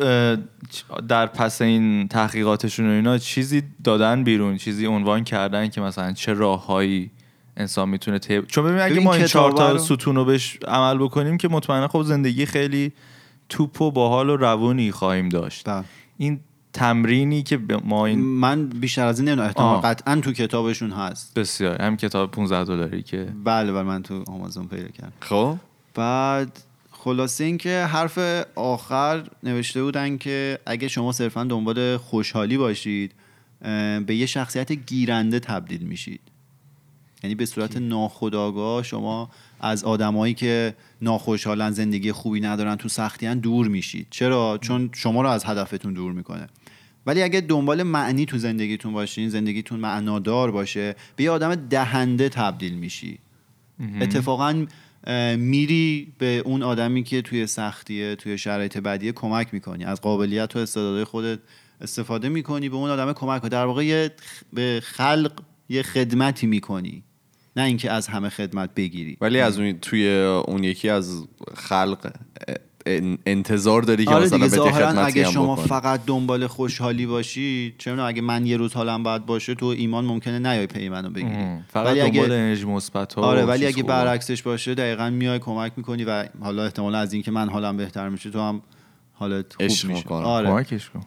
در 1.09 1.26
پس 1.26 1.62
این 1.62 2.09
تحقیقاتشون 2.09 2.88
و 2.88 2.92
اینا 2.92 3.18
چیزی 3.18 3.62
دادن 3.85 4.24
بیرون 4.24 4.56
چیزی 4.56 4.87
عنوان 4.87 5.24
کردن 5.24 5.68
که 5.68 5.80
مثلا 5.80 6.12
چه 6.12 6.32
راههایی 6.32 7.11
انسان 7.56 7.88
می‌تونه 7.88 8.18
طی- 8.18 8.46
چون 8.46 8.64
ببین 8.64 8.78
اگه 8.80 9.00
ما 9.00 9.14
این 9.14 9.26
چهار 9.26 9.52
تا 9.52 9.72
رو- 9.72 9.78
ستون 9.78 10.16
رو 10.16 10.24
بهش 10.24 10.59
عمل 10.68 10.98
بکنیم 10.98 11.37
که 11.37 11.48
مطمئنا 11.48 11.88
خب 11.88 12.02
زندگی 12.02 12.46
خیلی 12.46 12.92
توپ 13.48 13.80
و 13.82 13.90
باحال 13.90 14.30
و 14.30 14.37
روونی 14.37 14.90
خواهیم 14.92 15.28
داشت. 15.28 15.68
بله. 15.68 15.85
این 16.18 16.40
تمرینی 16.72 17.42
که 17.42 17.61
ما 17.85 18.06
این 18.06 18.20
من 18.20 18.66
بیشتر 18.66 19.06
از 19.06 19.18
این 19.18 19.28
نمی‌دونم. 19.28 19.46
احتمال. 19.48 19.80
قطعا 19.80 20.16
تو 20.16 20.32
کتابشون 20.32 20.90
هست. 20.90 21.35
بسیار. 21.38 21.82
هم 21.82 21.96
کتاب 21.96 22.30
15 22.30 22.64
دلاری 22.64 23.02
که 23.02 23.28
بله 23.44 23.72
بله 23.72 23.82
من 23.82 24.02
تو 24.02 24.24
آمازون 24.28 24.68
پیدا 24.68 24.88
کردم. 24.88 25.12
خب؟ 25.20 25.56
بعد 25.94 26.61
خلاصه 26.98 27.44
اینکه 27.44 27.85
حرف 27.85 28.18
آخر 28.54 29.24
نوشته 29.42 29.82
بودن 29.82 30.18
که 30.18 30.59
اگه 30.66 30.88
شما 30.88 31.12
صرفا 31.12 31.44
دنبال 31.44 31.96
خوشحالی 31.96 32.56
باشید 32.56 33.12
به 34.06 34.16
یه 34.16 34.26
شخصیت 34.26 34.72
گیرنده 34.72 35.40
تبدیل 35.40 35.82
میشید. 35.82 36.20
یعنی 37.22 37.35
به 37.35 37.46
صورت 37.46 37.76
ناخودآگاه 37.76 38.82
شما 38.82 39.30
از 39.61 39.85
آدمایی 39.85 40.35
که 40.35 40.74
ناخوشحالن 41.02 41.70
زندگی 41.70 42.12
خوبی 42.12 42.40
ندارن 42.40 42.76
تو 42.76 42.88
سختیان 42.88 43.38
دور 43.38 43.68
میشید. 43.68 44.06
چرا؟ 44.11 44.59
چون 44.61 44.90
شما 44.92 45.22
رو 45.22 45.28
از 45.28 45.44
هدفتون 45.44 45.92
دور 45.92 46.12
می‌کنه. 46.12 46.46
ولی 47.06 47.22
اگه 47.22 47.40
دنبال 47.40 47.82
معنی 47.82 48.26
تو 48.26 48.38
زندگیتون 48.38 48.92
باشین 48.92 49.28
زندگیتون 49.28 49.80
معنادار 49.80 50.50
باشه 50.50 50.96
به 51.16 51.24
یه 51.24 51.30
آدم 51.30 51.54
دهنده 51.54 52.28
تبدیل 52.28 52.74
میشی. 52.74 53.18
اتفاقا 54.00 54.66
میری 55.38 56.12
به 56.18 56.42
اون 56.44 56.62
آدمی 56.62 57.02
که 57.02 57.22
توی 57.22 57.46
سختیه 57.46 58.16
توی 58.16 58.38
شرایط 58.38 58.78
بدیه 58.78 59.12
کمک 59.12 59.54
می‌کنی. 59.54 59.84
از 59.84 60.00
قابلیت 60.00 60.56
و 60.56 60.58
استعدادهای 60.58 61.04
خودت 61.04 61.38
استفاده 61.80 62.28
می‌کنی 62.28 62.68
به 62.68 62.76
اون 62.76 62.90
آدم 62.90 63.12
کمک 63.12 63.40
کنی 63.40 63.50
در 63.50 63.64
واقع 63.64 64.08
به 64.52 64.82
خلق 64.84 65.32
یه 65.68 65.82
خدمتی 65.82 66.46
می‌کنی. 66.46 67.02
نه 67.56 67.62
اینکه 67.62 67.90
از 67.90 68.08
همه 68.08 68.28
خدمت 68.28 68.74
بگیری. 68.74 69.16
ولی 69.20 69.40
از 69.40 69.58
اون 69.58 69.78
توی 69.78 70.08
اون 70.46 70.64
یکی 70.64 70.88
از 70.88 71.24
خلق 71.54 72.12
انتظار 73.27 73.83
داری 73.83 74.05
که 74.05 74.11
آره 74.11 74.25
مثلا 74.25 74.38
دیگه 74.38 74.49
ظاهرا 74.49 74.88
اگه 74.88 75.25
شما 75.25 75.55
بکنه. 75.55 75.66
فقط 75.66 76.01
دنبال 76.07 76.46
خوشحالی 76.46 77.07
باشی 77.07 77.75
چه 77.79 77.90
می‌دونم، 77.90 78.09
اگه 78.09 78.22
من 78.22 78.46
یه 78.46 78.57
روز 78.57 78.75
حالم 78.75 79.03
بد 79.03 79.25
باشه 79.25 79.55
تو 79.55 79.66
ایمان 79.66 80.05
ممکنه 80.05 80.38
نیای 80.38 80.66
پی 80.66 80.88
منو 80.88 81.11
بگیری 81.11 81.35
ام. 81.35 81.64
فقط 81.68 81.87
ولی 81.87 82.01
دنبال 82.01 82.25
اگه 82.25 82.35
انرژی 82.35 82.64
مثبت 82.64 83.14
ها 83.14 83.22
آره 83.22 83.44
ولی 83.44 83.66
اگه. 83.66 83.83
برعکسش 83.83 84.42
باشه 84.42 84.75
دقیقا 84.75 85.11
میای 85.11 85.38
کمک 85.38 85.72
می‌کنی 85.77 86.05
و 86.05 86.25
حالا 86.40 86.64
احتمالا 86.64 86.99
از 86.99 87.12
اینکه 87.12 87.31
من 87.31 87.49
حالم 87.49 87.77
بهتر 87.77 88.09
میشه 88.09 88.31
تو 88.31 88.40
هم 88.40 88.62
حالت 89.12 89.53
خوب 89.53 89.62
میشه. 89.62 90.09
آره 90.09 90.49
کمکش 90.49 90.90
کن 90.90 91.01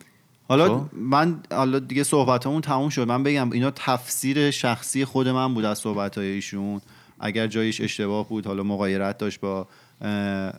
حالا 0.49 0.79
خب. 0.79 0.85
من 0.93 1.39
حالا 1.51 1.79
دیگه 1.79 2.03
صحبتامون 2.03 2.61
تموم 2.61 2.89
شد 2.89 3.07
من 3.07 3.23
بگم 3.23 3.51
اینا 3.51 3.71
تفسیر 3.71 4.51
شخصی 4.51 5.05
خود 5.05 5.27
من 5.27 5.53
بود 5.53 5.65
از 5.65 5.77
صحبت 5.77 6.17
ایشون 6.17 6.81
اگر 7.19 7.47
جایش 7.47 7.81
اشتباه 7.81 8.29
بود 8.29 8.47
حالا 8.47 8.63
مغایرت 8.63 9.17
داشت 9.17 9.39
با 9.39 9.67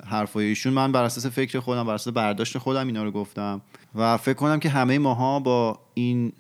حرفای 0.07 0.46
ایشون. 0.46 0.72
من 0.72 0.92
بر 0.92 1.05
اساس 1.05 1.26
فکر 1.26 1.61
خودم 1.61 1.87
بر 1.87 1.94
اساس 1.94 2.12
برداشت 2.14 2.59
خودم 2.59 2.87
اینا 2.87 3.05
رو 3.05 3.11
گفتم. 3.11 3.61
و 3.94 4.16
فکر 4.16 4.35
کنم 4.35 4.61
که 4.61 4.68
همه 4.68 4.98
ماها 4.98 5.40
با 5.40 5.79
این 5.94 6.33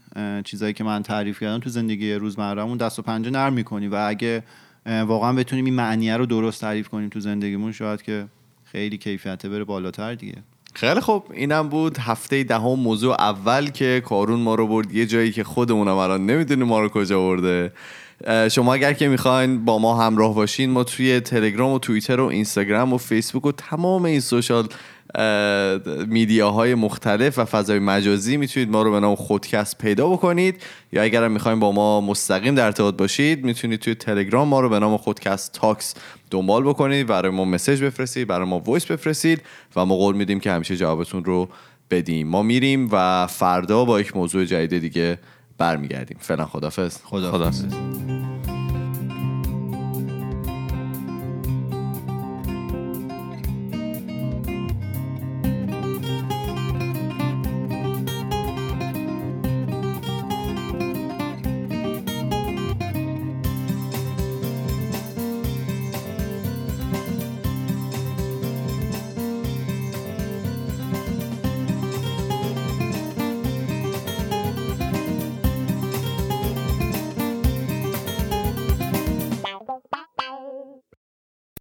چیزایی 0.44 0.72
که 0.72 0.84
من 0.84 1.02
تعریف 1.02 1.40
کردم 1.40 1.58
تو 1.58 1.70
زندگی 1.70 2.12
روزمرهمون 2.12 2.78
دست 2.78 2.98
و 2.98 3.02
پنجه 3.02 3.30
نرم 3.30 3.52
می‌کنیم 3.52 3.92
و 3.92 4.08
اگه 4.08 4.42
واقعا 4.86 5.32
بتونیم 5.32 5.64
این 5.64 5.74
معنیه 5.74 6.16
رو 6.16 6.26
درست 6.26 6.60
تعریف 6.60 6.88
کنیم 6.88 7.08
تو 7.08 7.20
زندگیمون 7.20 7.72
شاید 7.72 8.02
که 8.02 8.26
خیلی 8.64 8.98
کیفیته 8.98 9.48
بره 9.48 9.64
بالاتر 9.64 10.14
دیگه. 10.14 10.36
خیلی 10.74 11.00
خوب. 11.00 11.24
اینم 11.32 11.68
بود 11.68 11.98
هفته 11.98 12.44
دهم 12.44 12.80
موضوع 12.80 13.14
اول 13.20 13.70
که 13.70 14.02
کارون 14.04 14.40
ما 14.40 14.54
رو 14.54 14.66
برد. 14.66 14.94
یه 14.94 15.06
جایی 15.06 15.32
که 15.32 15.44
خودمونم 15.44 15.96
الان 15.96 16.26
نمی‌دونیم 16.26 16.66
ما 16.66 16.80
رو 16.80 16.88
کجا 16.88 17.20
برده. 17.20 17.72
شما 18.50 18.74
اگر 18.74 18.92
که 18.92 19.08
می‌خواین 19.08 19.64
با 19.64 19.78
ما 19.78 20.02
همراه 20.02 20.34
باشین 20.34 20.70
ما 20.70 20.84
توی 20.84 21.20
تلگرام 21.20 21.72
و 21.72 21.78
توییتر 21.78 22.20
و 22.20 22.26
اینستاگرام 22.26 22.92
و 22.92 22.98
فیسبوک 22.98 23.46
و 23.46 23.52
تمام 23.52 24.04
این 24.04 24.20
سوشال 24.20 24.68
اه، 25.14 25.78
media 26.06 26.55
های 26.55 26.74
مختلف 26.74 27.38
و 27.38 27.44
فضای 27.44 27.78
مجازی 27.78 28.36
می‌تونید 28.36 28.70
ما 28.70 28.82
رو 28.82 28.92
به 28.92 29.00
نام 29.00 29.14
خودکست 29.14 29.78
پیدا 29.78 30.08
بکنید. 30.08 30.62
یا 30.92 31.02
اگر 31.02 31.24
هم 31.24 31.32
می‌خواین 31.32 31.60
با 31.60 31.72
ما 31.72 32.00
مستقیم 32.00 32.54
در 32.54 32.64
ارتباط 32.64 32.96
باشید 32.96 33.44
می‌تونید 33.44 33.80
توی 33.80 33.94
تلگرام 33.94 34.48
ما 34.48 34.60
رو 34.60 34.68
به 34.68 34.78
نام 34.78 34.96
خودکست 34.96 35.52
تاکس 35.52 35.94
دنبال 36.30 36.62
بکنید 36.62 37.06
برای 37.06 37.32
ما 37.32 37.44
message 37.44 37.82
بفرستید 37.82 38.28
برای 38.28 38.48
ما 38.48 38.58
voice 38.58 38.86
بفرستید 38.86 39.42
و 39.76 39.84
ما 39.84 39.96
قول 39.96 40.16
میدیم 40.16 40.40
که 40.40 40.50
همیشه 40.50 40.76
جوابتون 40.76 41.24
رو 41.24 41.48
بدیم. 41.90 42.28
ما 42.28 42.42
میریم 42.42 42.88
و 42.92 43.26
فردا 43.26 43.84
با 43.84 44.00
یک 44.00 44.16
موضوع 44.16 44.44
جدید 44.44 44.78
دیگه 44.78 45.18
برمیگردیم. 45.60 46.16
فعلا 46.20 46.46
خدافظ 46.46 46.98
خدا 47.04 47.30
خدا 47.30 48.19